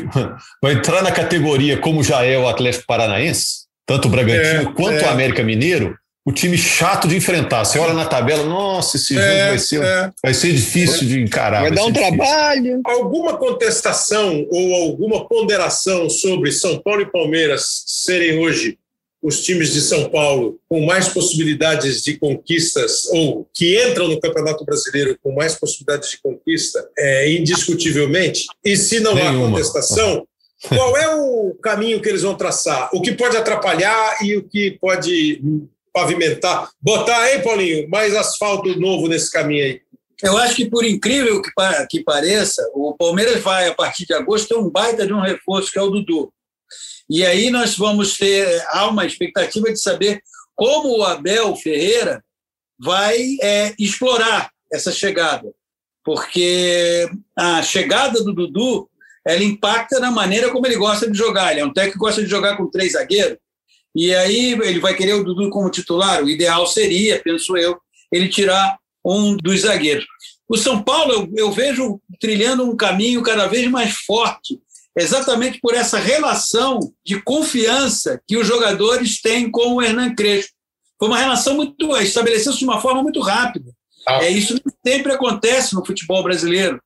[0.61, 5.03] vai entrar na categoria, como já é o Atlético Paranaense, tanto o Bragantino é, quanto
[5.03, 5.07] é.
[5.07, 7.63] o América Mineiro, o time chato de enfrentar.
[7.63, 10.11] Você olha na tabela, nossa, esse jogo é, vai, ser, é.
[10.21, 11.61] vai ser difícil de encarar.
[11.61, 12.17] Vai, vai dar um difícil.
[12.17, 12.81] trabalho.
[12.85, 18.77] Alguma contestação ou alguma ponderação sobre São Paulo e Palmeiras serem hoje
[19.27, 24.63] os times de São Paulo com mais possibilidades de conquistas, ou que entram no Campeonato
[24.63, 29.47] Brasileiro com mais possibilidades de conquista, é, indiscutivelmente, e se não Nenhuma.
[29.47, 30.25] há contestação,
[30.69, 32.89] qual é o caminho que eles vão traçar?
[32.93, 35.41] O que pode atrapalhar e o que pode
[35.91, 36.69] pavimentar?
[36.81, 39.81] Botar, aí, Paulinho, mais asfalto novo nesse caminho aí.
[40.23, 41.51] Eu acho que, por incrível que,
[41.89, 45.69] que pareça, o Palmeiras vai, a partir de agosto, ter um baita de um reforço,
[45.69, 46.31] que é o Dudu.
[47.09, 50.21] E aí nós vamos ter, há uma expectativa de saber
[50.55, 52.23] como o Abel Ferreira
[52.79, 55.51] vai é, explorar essa chegada,
[56.03, 58.89] porque a chegada do Dudu
[59.25, 61.51] ela impacta na maneira como ele gosta de jogar.
[61.51, 63.37] Ele é um técnico que gosta de jogar com três zagueiros,
[63.95, 66.23] e aí ele vai querer o Dudu como titular.
[66.23, 67.77] O ideal seria, penso eu,
[68.11, 70.05] ele tirar um dos zagueiros.
[70.47, 74.61] O São Paulo, eu, eu vejo trilhando um caminho cada vez mais forte
[75.03, 80.51] exatamente por essa relação de confiança que os jogadores têm com o Hernan Crespo.
[80.99, 83.71] Foi uma relação muito estabeleceu-se de uma forma muito rápida.
[84.07, 84.23] Ah.
[84.23, 86.81] É isso sempre acontece no futebol brasileiro.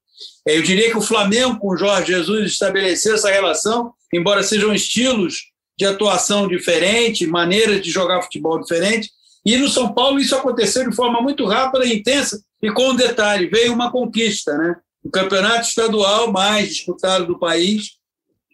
[0.48, 4.74] É, eu diria que o Flamengo com o Jorge Jesus estabeleceu essa relação, embora sejam
[4.74, 9.10] estilos de atuação diferentes, maneiras de jogar futebol diferentes.
[9.46, 12.44] E no São Paulo isso aconteceu de forma muito rápida e intensa.
[12.62, 14.76] E com um detalhe, veio uma conquista, né?
[15.04, 17.94] O campeonato estadual mais disputado do país,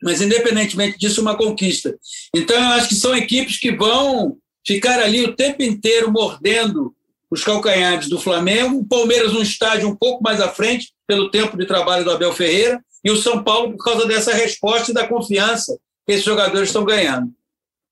[0.02, 1.98] mas independentemente disso, uma conquista.
[2.36, 6.94] Então, eu acho que são equipes que vão ficar ali o tempo inteiro mordendo
[7.30, 11.58] os calcanhares do Flamengo, o Palmeiras num estádio um pouco mais à frente, pelo tempo
[11.58, 15.08] de trabalho do Abel Ferreira, e o São Paulo por causa dessa resposta e da
[15.08, 17.32] confiança que esses jogadores estão ganhando.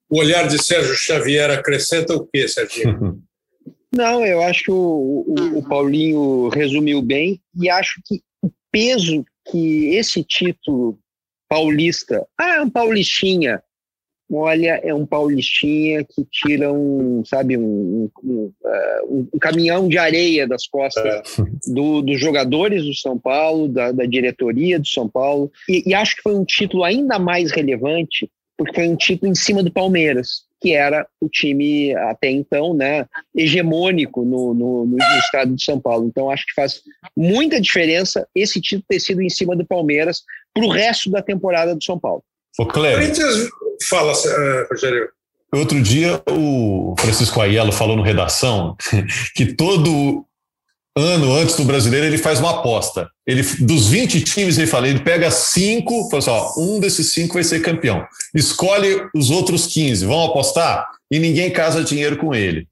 [0.09, 3.21] O olhar de Sérgio Xavier acrescenta o quê, Serginho?
[3.95, 9.23] Não, eu acho que o, o, o Paulinho resumiu bem e acho que o peso
[9.49, 10.99] que esse título
[11.47, 12.25] Paulista.
[12.37, 13.61] Ah, é um paulistinha.
[14.31, 20.47] Olha, é um paulistinha que tira um, sabe, um, um, uh, um caminhão de areia
[20.47, 21.43] das costas é.
[21.71, 25.51] do, dos jogadores do São Paulo, da, da diretoria do São Paulo.
[25.69, 28.27] E, e, acho que foi um título ainda mais relevante,
[28.57, 33.05] porque foi um título em cima do Palmeiras, que era o time até então, né,
[33.35, 36.07] hegemônico no, no, no, estado de São Paulo.
[36.07, 36.81] Então acho que faz
[37.15, 40.23] muita diferença esse título ter sido em cima do Palmeiras
[40.55, 42.23] para o resto da temporada do São Paulo.
[42.57, 43.49] O Corinthians
[43.89, 45.09] fala, uh, Rogério.
[45.53, 48.75] Outro dia o Francisco Aiello falou no redação
[49.35, 50.25] que todo
[50.97, 53.09] ano antes do brasileiro, ele faz uma aposta.
[53.27, 57.33] Ele, dos 20 times, ele fala, ele pega cinco, fala assim, ó, um desses cinco
[57.33, 58.07] vai ser campeão.
[58.33, 62.65] Escolhe os outros 15, vão apostar e ninguém casa dinheiro com ele.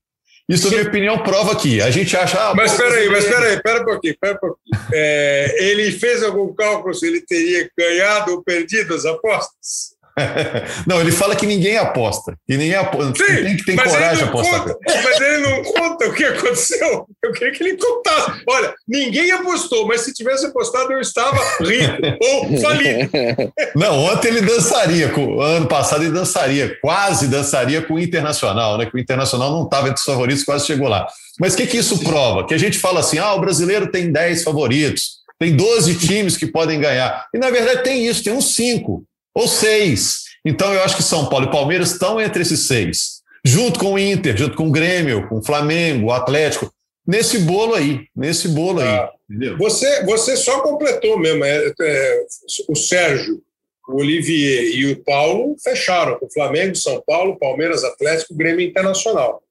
[0.50, 2.38] Isso, na minha opinião, prova que a gente acha.
[2.38, 4.88] Ah, mas espera aí, mas espera aí, espera um pouquinho, espera um pouquinho.
[4.94, 9.93] É, ele fez algum cálculo se ele teria ganhado ou perdido as apostas?
[10.86, 12.38] não, ele fala que ninguém aposta.
[12.48, 13.14] Que ninguém aposta.
[13.26, 14.64] Sim, tem que ter coragem de apostar.
[14.64, 17.08] Conta, mas ele não conta o que aconteceu.
[17.24, 18.44] Eu queria que ele contasse.
[18.48, 23.10] Olha, ninguém apostou, mas se tivesse apostado, eu estava rico ou falido.
[23.76, 25.10] Não, ontem ele dançaria.
[25.10, 28.86] Com, ano passado ele dançaria, quase dançaria com o Internacional, né?
[28.86, 31.08] Que o Internacional não estava entre os favoritos, quase chegou lá.
[31.40, 32.46] Mas o que, que isso prova?
[32.46, 36.46] Que a gente fala assim: ah, o brasileiro tem 10 favoritos, tem 12 times que
[36.46, 37.26] podem ganhar.
[37.34, 39.04] E na verdade tem isso, tem uns 5
[39.34, 40.24] ou seis.
[40.46, 44.00] Então eu acho que São Paulo e Palmeiras estão entre esses seis, junto com o
[44.00, 46.72] Inter, junto com o Grêmio, com o Flamengo, o Atlético,
[47.06, 48.88] nesse bolo aí, nesse bolo aí.
[48.88, 49.12] Ah,
[49.58, 51.44] você, você só completou mesmo.
[51.44, 52.26] É, é,
[52.70, 53.42] o Sérgio,
[53.88, 59.43] o Olivier e o Paulo fecharam com o Flamengo, São Paulo, Palmeiras, Atlético, Grêmio Internacional.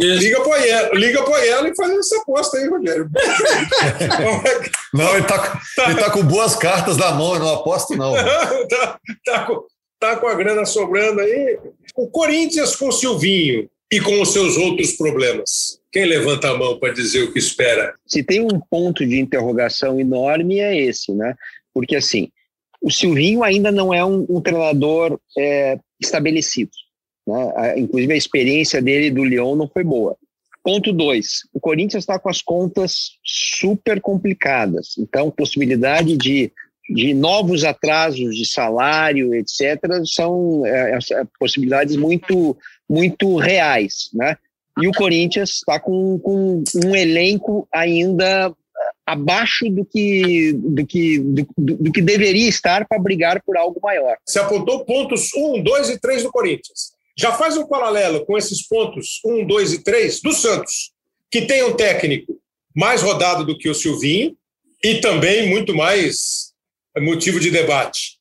[0.00, 0.22] Isso.
[0.22, 3.10] Liga pro Aiello, liga pro Aiello e faz essa aposta aí, Rogério.
[4.94, 8.14] não, ele tá, tá, ele tá com boas cartas na mão, eu não aposto, não.
[8.68, 9.62] tá, tá, com,
[9.98, 11.58] tá com a grana sobrando aí.
[11.94, 15.78] O Corinthians com o Silvinho e com os seus outros problemas.
[15.92, 17.94] Quem levanta a mão para dizer o que espera?
[18.06, 21.34] Se tem um ponto de interrogação enorme é esse, né?
[21.74, 22.30] Porque assim,
[22.80, 26.70] o Silvinho ainda não é um, um treinador é, estabelecido.
[27.30, 27.78] Né?
[27.78, 30.16] Inclusive, a experiência dele do Lyon não foi boa.
[30.62, 36.52] Ponto dois, o Corinthians está com as contas super complicadas, então possibilidade de,
[36.90, 42.54] de novos atrasos de salário, etc., são é, é, possibilidades muito,
[42.86, 44.36] muito reais, né?
[44.80, 48.54] E o Corinthians está com, com um elenco ainda
[49.10, 54.16] abaixo do que, do que, do, do que deveria estar para brigar por algo maior.
[54.24, 56.92] Você apontou pontos 1, 2 e 3 do Corinthians.
[57.20, 60.90] Já faz um paralelo com esses pontos 1, 2 e 3 do Santos,
[61.30, 62.40] que tem um técnico
[62.74, 64.34] mais rodado do que o Silvinho
[64.82, 66.54] e também muito mais
[66.96, 68.18] motivo de debate,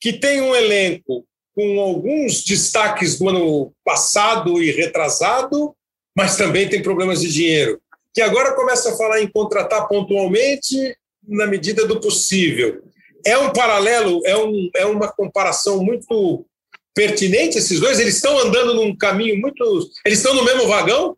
[0.00, 5.74] que tem um elenco com alguns destaques do ano passado e retrasado,
[6.16, 7.82] mas também tem problemas de dinheiro,
[8.14, 12.84] que agora começa a falar em contratar pontualmente na medida do possível.
[13.26, 16.46] É um paralelo, é, um, é uma comparação muito
[16.98, 18.00] pertinente esses dois?
[18.00, 19.64] Eles estão andando num caminho muito.
[20.04, 21.16] Eles estão no mesmo vagão?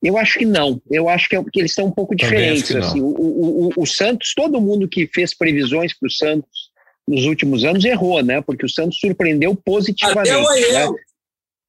[0.00, 0.80] Eu acho que não.
[0.88, 2.74] Eu acho que, é, que eles estão um pouco diferentes.
[2.76, 3.00] Assim.
[3.00, 6.70] O, o, o, o, Santos, todo mundo que fez previsões para o Santos
[7.06, 8.40] nos últimos anos errou, né?
[8.40, 10.30] Porque o Santos surpreendeu positivamente.
[10.30, 10.96] Até o Aiello.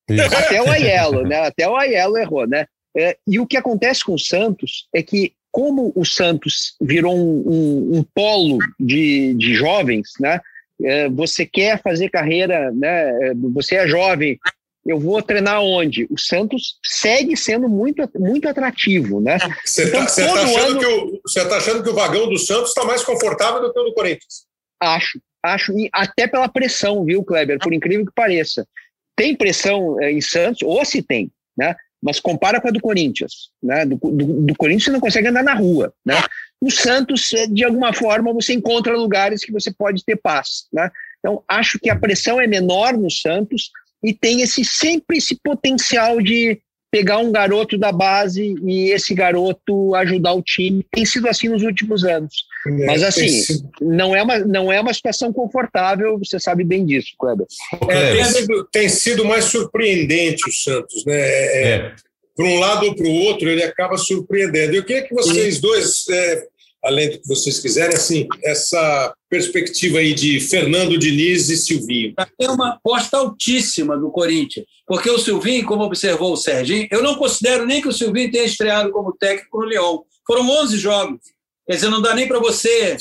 [0.08, 0.26] Né?
[0.26, 1.40] Até o Aiello, né?
[1.40, 2.68] Até o Aiello errou, né?
[2.96, 7.44] É, e o que acontece com o Santos é que, como o Santos virou um,
[7.48, 10.40] um, um polo de, de jovens, né?
[10.84, 13.30] É, você quer fazer carreira, né?
[13.30, 14.40] É, você é jovem,
[14.86, 16.08] eu vou treinar onde?
[16.10, 19.38] O Santos segue sendo muito, muito atrativo, né?
[19.64, 20.80] Você está então, tá achando, ano...
[20.80, 23.84] que o, tá achando que o vagão do Santos está mais confortável do que o
[23.84, 24.46] do Corinthians?
[24.80, 27.60] Acho, acho, e até pela pressão, viu, Kleber?
[27.60, 28.68] Por incrível que pareça.
[29.16, 31.76] Tem pressão é, em Santos, ou se tem, né?
[32.02, 33.86] Mas compara com a do Corinthians, né?
[33.86, 36.16] Do, do, do Corinthians você não consegue andar na rua, né?
[36.62, 40.68] No Santos, eh, de alguma forma, você encontra lugares que você pode ter paz.
[40.72, 40.90] Né?
[41.20, 43.72] Então, acho que a pressão é menor no Santos
[44.04, 46.60] e tem esse sempre esse potencial de
[46.92, 50.86] pegar um garoto da base e esse garoto ajudar o time.
[50.92, 52.46] Tem sido assim nos últimos anos.
[52.68, 57.14] É, Mas assim, não é, uma, não é uma situação confortável, você sabe bem disso,
[57.18, 57.48] Kleber.
[57.88, 61.18] É, tem, sido, tem, sido, mais surpreendente o Santos, né?
[61.18, 61.96] É, é.
[62.36, 64.76] Para um lado ou para o outro, ele acaba surpreendendo.
[64.76, 66.48] Eu queria que vocês dois é,
[66.84, 72.14] além do que vocês quiserem, assim, essa perspectiva aí de Fernando Diniz e Silvinho.
[72.40, 77.16] É uma aposta altíssima do Corinthians, porque o Silvinho, como observou o Serginho, eu não
[77.16, 80.04] considero nem que o Silvinho tenha estreado como técnico no Leão.
[80.26, 81.20] Foram 11 jogos,
[81.68, 82.98] quer dizer, não dá nem para você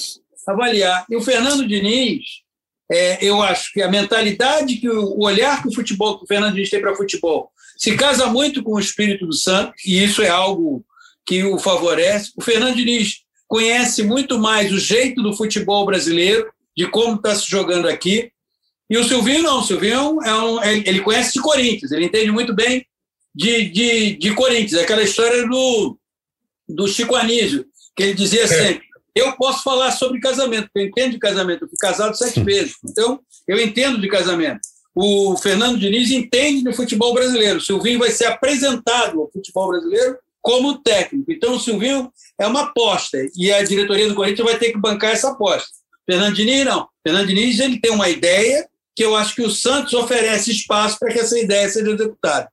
[0.46, 1.04] avaliar.
[1.08, 2.22] E o Fernando Diniz,
[2.90, 6.28] é, eu acho que a mentalidade, que o, o olhar que o futebol, que o
[6.28, 10.22] Fernando Diniz tem para futebol, se casa muito com o espírito do Santos, e isso
[10.22, 10.84] é algo
[11.24, 12.30] que o favorece.
[12.36, 13.20] O Fernando Diniz
[13.50, 18.30] conhece muito mais o jeito do futebol brasileiro, de como está se jogando aqui.
[18.88, 22.30] E o Silvinho não, o Silvinho é um, é, ele conhece de Corinthians, ele entende
[22.30, 22.86] muito bem
[23.34, 24.74] de, de, de Corinthians.
[24.74, 25.98] É aquela história do,
[26.68, 28.84] do Chico Anísio, que ele dizia sempre:
[29.16, 32.76] eu posso falar sobre casamento, porque eu entendo de casamento, eu fui casado sete vezes,
[32.84, 34.60] então eu entendo de casamento.
[34.94, 37.58] O Fernando Diniz entende do futebol brasileiro.
[37.58, 41.30] O Silvinho vai ser apresentado ao futebol brasileiro como técnico.
[41.30, 45.12] Então, o Silvinho é uma aposta e a diretoria do Corinthians vai ter que bancar
[45.12, 45.68] essa aposta.
[46.08, 46.88] Fernando Diniz, não.
[47.06, 48.66] Fernando Diniz ele tem uma ideia
[48.96, 52.48] que eu acho que o Santos oferece espaço para que essa ideia seja executada.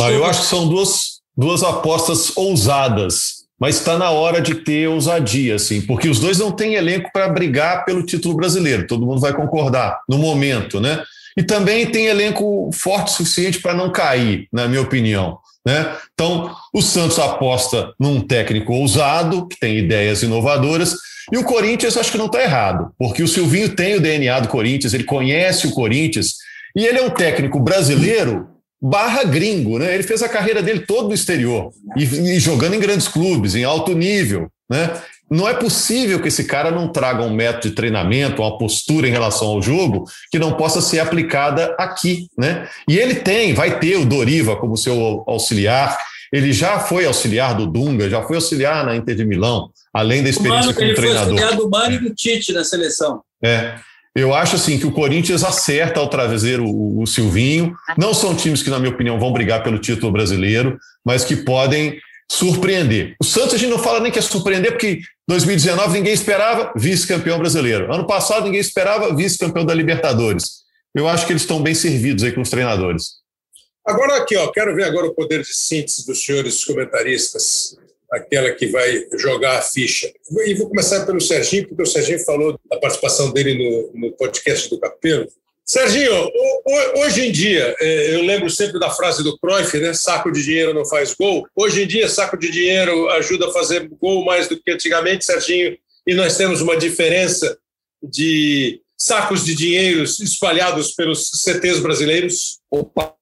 [0.00, 4.88] Ah, eu acho que são duas, duas apostas ousadas, mas está na hora de ter
[4.88, 9.20] ousadia, assim, porque os dois não têm elenco para brigar pelo título brasileiro, todo mundo
[9.20, 11.02] vai concordar no momento, né?
[11.36, 15.38] E também tem elenco forte o suficiente para não cair, na minha opinião.
[15.66, 15.96] Né?
[16.12, 20.94] Então, o Santos aposta num técnico ousado, que tem ideias inovadoras,
[21.32, 24.48] e o Corinthians acho que não está errado, porque o Silvinho tem o DNA do
[24.48, 26.34] Corinthians, ele conhece o Corinthians,
[26.76, 28.48] e ele é um técnico brasileiro
[28.80, 29.94] barra gringo, né?
[29.94, 33.64] Ele fez a carreira dele todo no exterior, e, e jogando em grandes clubes, em
[33.64, 34.90] alto nível, né?
[35.34, 39.10] Não é possível que esse cara não traga um método de treinamento, uma postura em
[39.10, 42.68] relação ao jogo que não possa ser aplicada aqui, né?
[42.88, 45.98] E ele tem, vai ter o Doriva como seu auxiliar.
[46.32, 50.28] Ele já foi auxiliar do Dunga, já foi auxiliar na Inter de Milão, além da
[50.28, 51.28] experiência Mano, como ele treinador.
[51.30, 53.20] Ele foi auxiliar do Mano e do Tite na seleção.
[53.42, 53.74] É.
[54.14, 57.74] Eu acho assim que o Corinthians acerta ao trazer o, o Silvinho.
[57.98, 61.98] Não são times que, na minha opinião, vão brigar pelo título brasileiro, mas que podem
[62.30, 63.14] surpreender.
[63.20, 67.38] O Santos a gente não fala nem que é surpreender, porque 2019 ninguém esperava, vice-campeão
[67.38, 67.92] brasileiro.
[67.92, 70.64] Ano passado ninguém esperava, vice-campeão da Libertadores.
[70.94, 73.24] Eu acho que eles estão bem servidos aí com os treinadores.
[73.84, 77.76] Agora aqui, ó, quero ver agora o poder de síntese dos senhores comentaristas,
[78.10, 80.10] aquela que vai jogar a ficha.
[80.46, 83.58] E vou começar pelo Serginho, porque o Serginho falou da participação dele
[83.92, 85.28] no, no podcast do Capelo.
[85.66, 86.30] Serginho,
[86.98, 89.94] hoje em dia, é, eu lembro sempre da frase do Cruyff, né?
[89.94, 91.48] Saco de dinheiro não faz gol.
[91.56, 95.74] Hoje em dia, saco de dinheiro ajuda a fazer gol mais do que antigamente, Serginho,
[96.06, 97.56] e nós temos uma diferença
[98.02, 102.58] de sacos de dinheiro espalhados pelos CTs brasileiros.
[102.70, 103.14] Opa!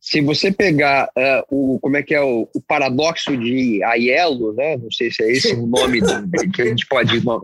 [0.00, 4.76] Se você pegar uh, o como é que é o, o, paradoxo de Aiello, né?
[4.76, 7.42] Não sei se é esse o nome do, que a gente pode uh,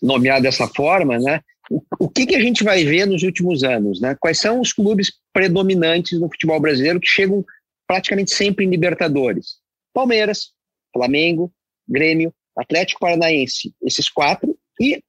[0.00, 1.40] nomear dessa forma, né?
[1.70, 4.00] O, que, que a gente vai ver nos últimos anos?
[4.00, 4.16] Né?
[4.18, 7.44] Quais são os clubes predominantes no futebol brasileiro que chegam
[7.86, 9.58] praticamente sempre em Libertadores?
[9.92, 10.52] Palmeiras,
[10.92, 11.52] Flamengo,
[11.88, 15.02] Grêmio, Atlético Paranaense, esses quatro, e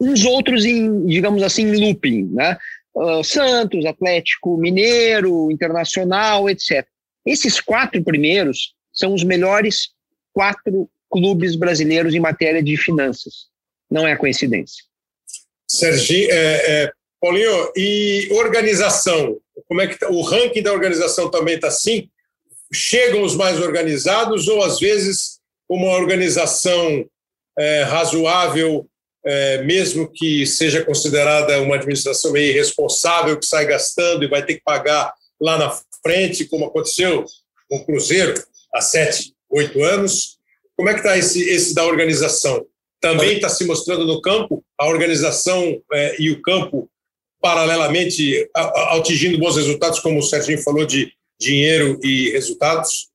[0.00, 2.58] uns outros em, digamos assim, looping, né?
[2.94, 6.86] Uh, Santos, Atlético Mineiro, Internacional, etc.
[7.26, 9.88] Esses quatro primeiros são os melhores
[10.32, 13.48] quatro clubes brasileiros em matéria de finanças.
[13.90, 14.84] Não é coincidência.
[15.74, 19.36] Serginho, é, é, Paulinho, e organização?
[19.66, 20.08] Como é que tá?
[20.08, 22.08] o ranking da organização também está assim?
[22.72, 27.04] Chegam os mais organizados ou às vezes uma organização
[27.58, 28.86] é, razoável,
[29.24, 34.54] é, mesmo que seja considerada uma administração meio irresponsável, que sai gastando e vai ter
[34.54, 37.24] que pagar lá na frente, como aconteceu
[37.68, 38.34] com o Cruzeiro
[38.72, 40.38] há sete, oito anos?
[40.76, 42.64] Como é que está esse, esse da organização?
[43.00, 46.88] Também está se mostrando no campo, a organização é, e o campo
[47.40, 53.08] paralelamente atingindo bons resultados, como o Serginho falou, de dinheiro e resultados?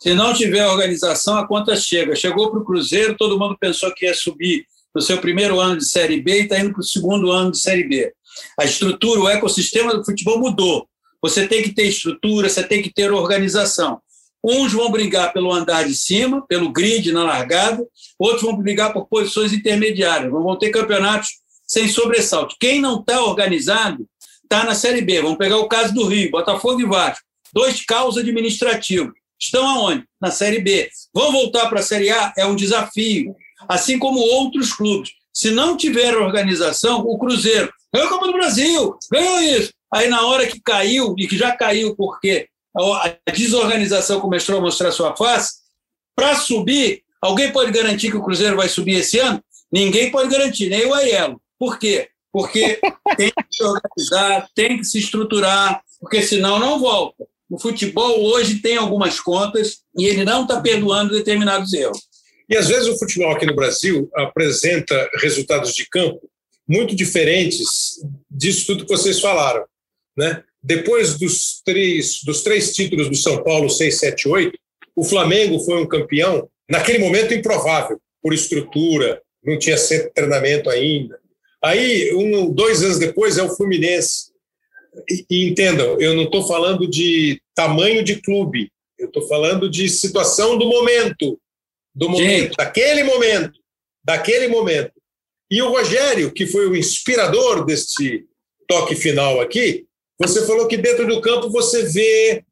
[0.00, 2.16] Se não tiver organização, a conta chega.
[2.16, 4.64] Chegou para o Cruzeiro, todo mundo pensou que ia subir
[4.94, 7.58] no seu primeiro ano de Série B e está indo para o segundo ano de
[7.58, 8.10] Série B.
[8.58, 10.88] A estrutura, o ecossistema do futebol mudou.
[11.20, 14.00] Você tem que ter estrutura, você tem que ter organização.
[14.48, 17.84] Uns vão brigar pelo andar de cima, pelo grid na largada,
[18.16, 20.30] outros vão brigar por posições intermediárias.
[20.30, 21.30] Vão ter campeonatos
[21.66, 22.54] sem sobressalto.
[22.60, 24.06] Quem não está organizado
[24.44, 25.20] está na Série B.
[25.20, 27.24] Vamos pegar o caso do Rio, Botafogo e Vasco.
[27.52, 29.12] Dois caos administrativos.
[29.36, 30.04] Estão aonde?
[30.20, 30.88] Na Série B.
[31.12, 32.32] Vão voltar para a Série A?
[32.38, 33.34] É um desafio.
[33.68, 35.10] Assim como outros clubes.
[35.32, 39.72] Se não tiver organização, o Cruzeiro ganhou a Copa do Brasil, ganhou isso.
[39.92, 44.90] Aí, na hora que caiu, e que já caiu porque a desorganização começou a mostrar
[44.92, 45.54] sua face,
[46.14, 49.42] para subir, alguém pode garantir que o Cruzeiro vai subir esse ano?
[49.70, 51.40] Ninguém pode garantir, nem o Aiello.
[51.58, 52.08] Por quê?
[52.32, 52.78] Porque
[53.16, 57.26] tem que se organizar, tem que se estruturar, porque senão não volta.
[57.48, 62.00] O futebol hoje tem algumas contas e ele não está perdoando determinados erros.
[62.48, 66.20] E às vezes o futebol aqui no Brasil apresenta resultados de campo
[66.68, 68.00] muito diferentes
[68.30, 69.64] disso tudo que vocês falaram.
[70.16, 70.42] Né?
[70.66, 74.58] Depois dos três, dos três títulos do São Paulo, 6, 7, 8,
[74.96, 80.68] o Flamengo foi um campeão, naquele momento improvável, por estrutura, não tinha centro de treinamento
[80.68, 81.20] ainda.
[81.62, 84.32] Aí, um, dois anos depois, é o Fluminense.
[85.08, 89.88] E, e entendam, eu não estou falando de tamanho de clube, eu estou falando de
[89.88, 91.38] situação do momento,
[91.94, 92.56] do momento, Sim.
[92.58, 93.60] daquele momento,
[94.04, 94.90] daquele momento.
[95.48, 98.26] E o Rogério, que foi o inspirador deste
[98.66, 99.85] toque final aqui,
[100.18, 102.44] você falou que dentro do campo você vê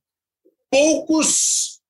[0.70, 1.80] poucos.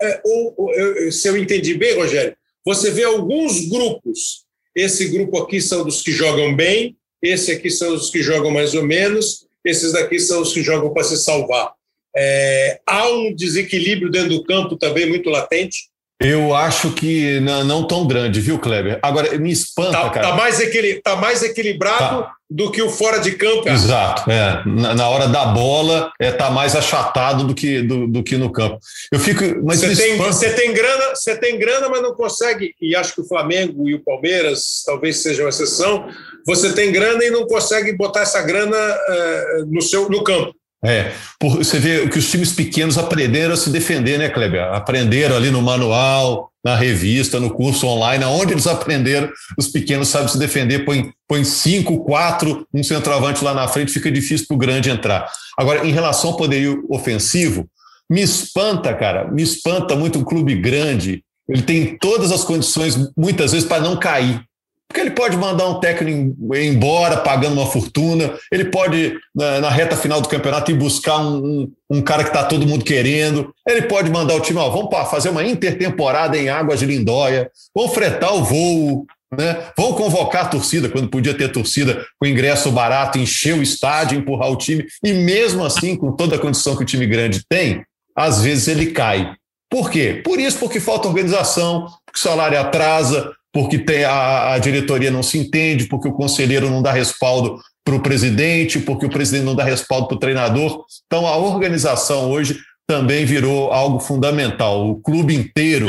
[0.00, 4.44] É, ou, ou, se eu entendi bem, Rogério, você vê alguns grupos.
[4.74, 8.74] Esse grupo aqui são dos que jogam bem, esse aqui são os que jogam mais
[8.74, 11.74] ou menos, esses daqui são os que jogam para se salvar.
[12.16, 15.90] É, há um desequilíbrio dentro do campo também muito latente.
[16.20, 18.98] Eu acho que não, não, tão grande, viu, Kleber?
[19.00, 20.28] Agora, me espanta, tá, cara.
[20.30, 22.32] Tá mais, equil, tá mais equilibrado tá.
[22.50, 23.68] do que o fora de campo.
[23.68, 24.28] Exato.
[24.28, 24.64] É.
[24.66, 28.50] Na, na, hora da bola, é tá mais achatado do que, do, do que no
[28.50, 28.80] campo.
[29.12, 29.44] Eu fico.
[29.64, 32.74] Mas você tem, você tem grana, você tem grana, mas não consegue.
[32.82, 36.08] E acho que o Flamengo e o Palmeiras talvez sejam uma exceção.
[36.44, 40.57] Você tem grana e não consegue botar essa grana uh, no seu no campo.
[40.84, 44.62] É, por, você vê que os times pequenos aprenderam a se defender, né, Kleber?
[44.72, 50.28] Aprenderam ali no manual, na revista, no curso online, aonde eles aprenderam, os pequenos sabem
[50.28, 54.58] se defender, põe, põe cinco, quatro, um centroavante lá na frente, fica difícil para o
[54.58, 55.28] grande entrar.
[55.58, 57.68] Agora, em relação ao poderio ofensivo,
[58.10, 61.22] me espanta, cara, me espanta muito um clube grande.
[61.48, 64.42] Ele tem todas as condições, muitas vezes, para não cair.
[64.88, 69.94] Porque ele pode mandar um técnico embora pagando uma fortuna, ele pode, na, na reta
[69.96, 73.82] final do campeonato, ir buscar um, um, um cara que está todo mundo querendo, ele
[73.82, 78.34] pode mandar o time, ó, vamos fazer uma intertemporada em Águas de Lindóia, vamos fretar
[78.34, 79.62] o voo, né?
[79.76, 84.50] vamos convocar a torcida, quando podia ter torcida com ingresso barato, encher o estádio, empurrar
[84.50, 87.84] o time, e mesmo assim, com toda a condição que o time grande tem,
[88.16, 89.34] às vezes ele cai.
[89.70, 90.22] Por quê?
[90.24, 95.22] Por isso, porque falta organização, porque o salário atrasa, porque tem a, a diretoria não
[95.22, 99.54] se entende, porque o conselheiro não dá respaldo para o presidente, porque o presidente não
[99.54, 100.84] dá respaldo para o treinador.
[101.06, 104.90] Então, a organização hoje também virou algo fundamental.
[104.90, 105.88] O clube inteiro,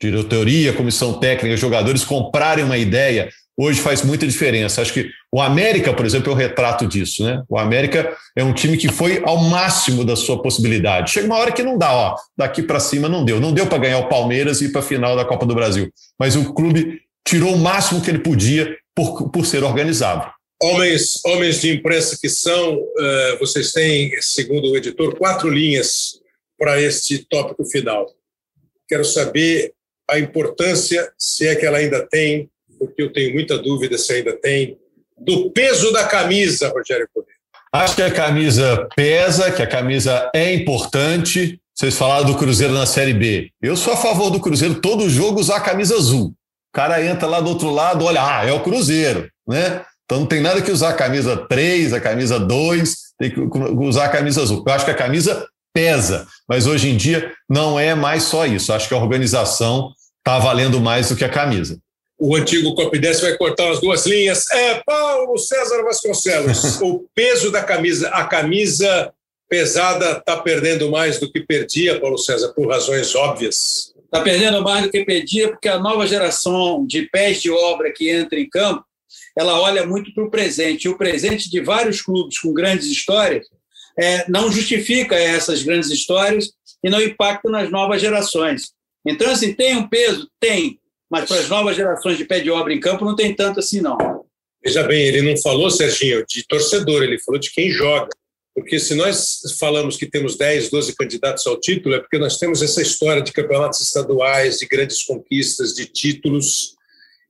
[0.00, 4.82] diretoria, comissão técnica, jogadores comprarem uma ideia, hoje faz muita diferença.
[4.82, 7.42] Acho que o América, por exemplo, é o retrato disso, né?
[7.48, 11.10] O América é um time que foi ao máximo da sua possibilidade.
[11.10, 13.40] Chega uma hora que não dá, ó, daqui para cima não deu.
[13.40, 15.90] Não deu para ganhar o Palmeiras e ir para a final da Copa do Brasil.
[16.18, 20.30] Mas o clube tirou o máximo que ele podia por, por ser organizado.
[20.62, 26.20] Homens, homens de imprensa que são, uh, vocês têm, segundo o editor, quatro linhas
[26.56, 28.06] para este tópico final.
[28.88, 29.72] Quero saber
[30.08, 32.48] a importância, se é que ela ainda tem,
[32.86, 34.76] porque eu tenho muita dúvida se ainda tem,
[35.16, 37.32] do peso da camisa, Rogério Poder.
[37.72, 41.60] Acho que a camisa pesa, que a camisa é importante.
[41.74, 43.50] Vocês falaram do Cruzeiro na Série B.
[43.62, 46.28] Eu sou a favor do Cruzeiro, todo jogo usar a camisa azul.
[46.28, 49.84] O cara entra lá do outro lado, olha, ah, é o Cruzeiro, né?
[50.04, 54.06] Então não tem nada que usar a camisa 3, a camisa 2, tem que usar
[54.06, 54.64] a camisa azul.
[54.66, 58.70] Eu acho que a camisa pesa, mas hoje em dia não é mais só isso.
[58.70, 61.78] Eu acho que a organização está valendo mais do que a camisa
[62.24, 64.48] o antigo Copidense vai cortar as duas linhas.
[64.52, 66.78] É Paulo César Vasconcelos.
[66.80, 69.12] o peso da camisa, a camisa
[69.48, 73.92] pesada está perdendo mais do que perdia, Paulo César, por razões óbvias.
[74.04, 78.08] Está perdendo mais do que perdia, porque a nova geração de pés de obra que
[78.08, 78.84] entra em campo,
[79.36, 80.84] ela olha muito para o presente.
[80.84, 83.44] E o presente de vários clubes com grandes histórias
[83.98, 86.52] é, não justifica essas grandes histórias
[86.84, 88.70] e não impacta nas novas gerações.
[89.04, 90.30] Então, assim, tem um peso?
[90.38, 90.78] Tem
[91.12, 93.82] mas para as novas gerações de pé de obra em campo não tem tanto assim,
[93.82, 93.98] não.
[94.64, 98.08] Veja bem, ele não falou, Serginho, de torcedor, ele falou de quem joga.
[98.54, 102.62] Porque se nós falamos que temos 10, 12 candidatos ao título, é porque nós temos
[102.62, 106.76] essa história de campeonatos estaduais, de grandes conquistas, de títulos,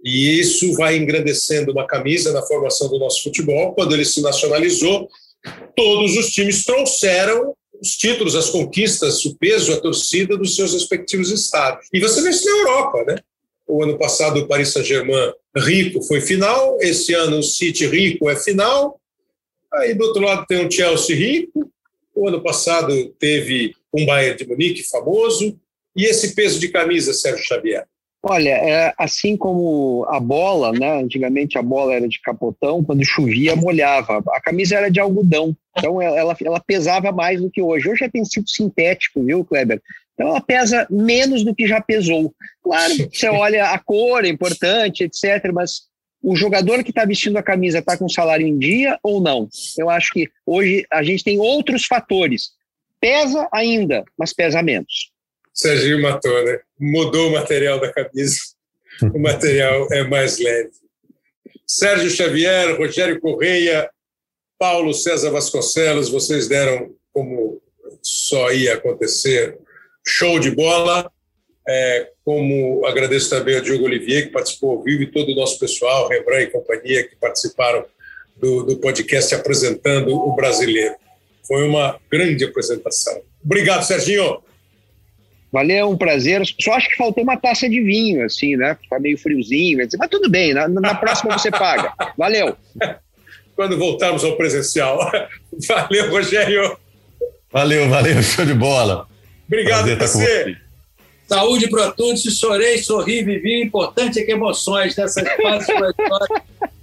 [0.04, 3.74] e isso vai engrandecendo uma camisa na formação do nosso futebol.
[3.74, 5.08] Quando ele se nacionalizou,
[5.76, 11.32] todos os times trouxeram os títulos, as conquistas, o peso, a torcida dos seus respectivos
[11.32, 11.88] estados.
[11.92, 13.16] E você vê isso na Europa, né?
[13.72, 18.36] O ano passado o Paris Saint-Germain rico foi final, esse ano o City rico é
[18.36, 19.00] final.
[19.72, 21.72] Aí do outro lado tem um Chelsea rico.
[22.14, 25.58] O ano passado teve um Bayern de Munique famoso.
[25.96, 27.86] E esse peso de camisa, Sérgio Xavier?
[28.22, 31.00] Olha, é, assim como a bola, né?
[31.00, 34.22] Antigamente a bola era de capotão, quando chovia molhava.
[34.32, 37.88] A camisa era de algodão, então ela, ela pesava mais do que hoje.
[37.88, 39.80] Hoje já tem sintético, viu, Kleber?
[40.14, 42.34] Então ela pesa menos do que já pesou.
[42.62, 45.82] Claro, você olha a cor, é importante, etc., mas
[46.22, 49.48] o jogador que está vestindo a camisa está com salário em dia ou não?
[49.76, 52.50] Eu acho que hoje a gente tem outros fatores.
[53.00, 55.10] Pesa ainda, mas pesa menos.
[55.52, 56.60] Serginho matou, né?
[56.78, 58.38] Mudou o material da camisa.
[59.12, 60.70] O material é mais leve.
[61.66, 63.90] Sérgio Xavier, Rogério Correia,
[64.58, 67.60] Paulo César Vasconcelos, vocês deram como
[68.00, 69.58] só ia acontecer
[70.06, 71.10] show de bola.
[71.66, 75.58] É, como agradeço também ao Diogo Olivier, que participou ao vivo, e todo o nosso
[75.58, 77.84] pessoal, Rembrandt e companhia, que participaram
[78.36, 80.94] do, do podcast apresentando o brasileiro.
[81.46, 83.20] Foi uma grande apresentação.
[83.44, 84.42] Obrigado, Serginho.
[85.52, 86.42] Valeu, um prazer.
[86.60, 88.76] Só acho que faltou uma taça de vinho, assim, né?
[88.88, 91.92] Tá meio friozinho, mas tudo bem, na, na próxima você paga.
[92.16, 92.56] Valeu.
[93.54, 94.98] Quando voltarmos ao presencial.
[95.68, 96.76] Valeu, Rogério.
[97.52, 99.06] Valeu, valeu, show de bola.
[99.46, 100.56] Obrigado a você.
[101.28, 102.22] Saúde para todos.
[102.38, 103.62] Chorei, sorri, vivi.
[103.62, 105.68] O importante é que emoções dessas fases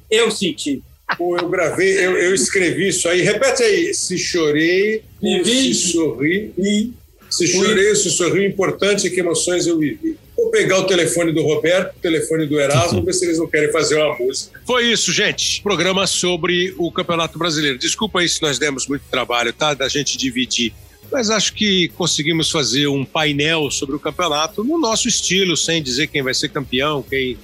[0.09, 0.81] eu senti.
[1.17, 3.21] Pô, eu gravei, eu, eu, escrevi isso aí.
[3.21, 3.93] Repete aí.
[3.93, 6.53] Se chorei, vivi, se sorri.
[6.57, 6.91] E
[7.29, 10.17] se chorei, se sorri, o importante é que emoções eu vivi.
[10.35, 13.71] Vou pegar o telefone do Roberto, o telefone do Erasmo, ver se eles não querem
[13.71, 14.59] fazer uma música.
[14.65, 15.61] Foi isso, gente.
[15.61, 17.77] Programa sobre o Campeonato Brasileiro.
[17.77, 19.73] Desculpa aí se nós demos muito trabalho, tá?
[19.73, 20.73] Da gente dividir.
[21.11, 26.07] Mas acho que conseguimos fazer um painel sobre o campeonato no nosso estilo, sem dizer
[26.07, 27.37] quem vai ser campeão, quem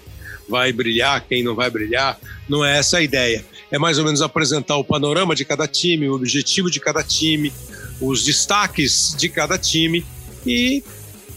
[0.48, 2.20] vai brilhar, quem não vai brilhar.
[2.48, 3.44] Não é essa a ideia.
[3.72, 7.52] É mais ou menos apresentar o panorama de cada time, o objetivo de cada time,
[8.00, 10.06] os destaques de cada time
[10.46, 10.84] e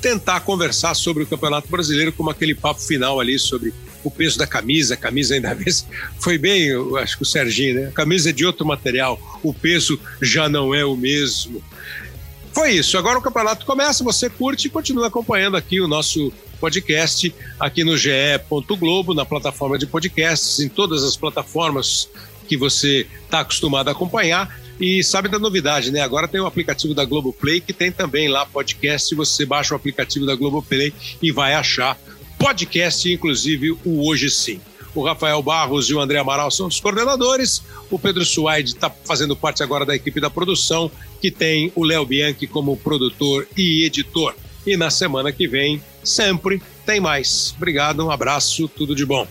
[0.01, 3.73] tentar conversar sobre o Campeonato Brasileiro como aquele papo final ali sobre
[4.05, 5.87] o peso da camisa, a camisa ainda vez
[6.21, 7.89] foi bem, acho que o Serginho, né?
[7.89, 11.63] A camisa é de outro material, o peso já não é o mesmo.
[12.59, 12.99] Foi isso.
[12.99, 17.97] Agora o campeonato começa, você curte e continua acompanhando aqui o nosso podcast aqui no
[17.97, 18.11] ge.
[18.77, 22.09] Globo, na plataforma de podcasts, em todas as plataformas
[22.49, 24.61] que você está acostumado a acompanhar.
[24.81, 26.01] E sabe da novidade, né?
[26.01, 29.15] Agora tem o aplicativo da Globoplay que tem também lá podcast.
[29.15, 30.93] Você baixa o aplicativo da Globoplay
[31.23, 31.97] e vai achar
[32.41, 34.61] podcast, inclusive o Hoje Sim.
[34.99, 37.63] O Rafael Barros e o André Amaral são os coordenadores.
[37.89, 40.91] O Pedro Suaide está fazendo parte agora da equipe da produção,
[41.21, 44.35] que tem o Léo Bianchi como produtor e editor.
[44.67, 47.55] E na semana que vem, sempre tem mais.
[47.57, 49.25] Obrigado, um abraço, tudo de bom.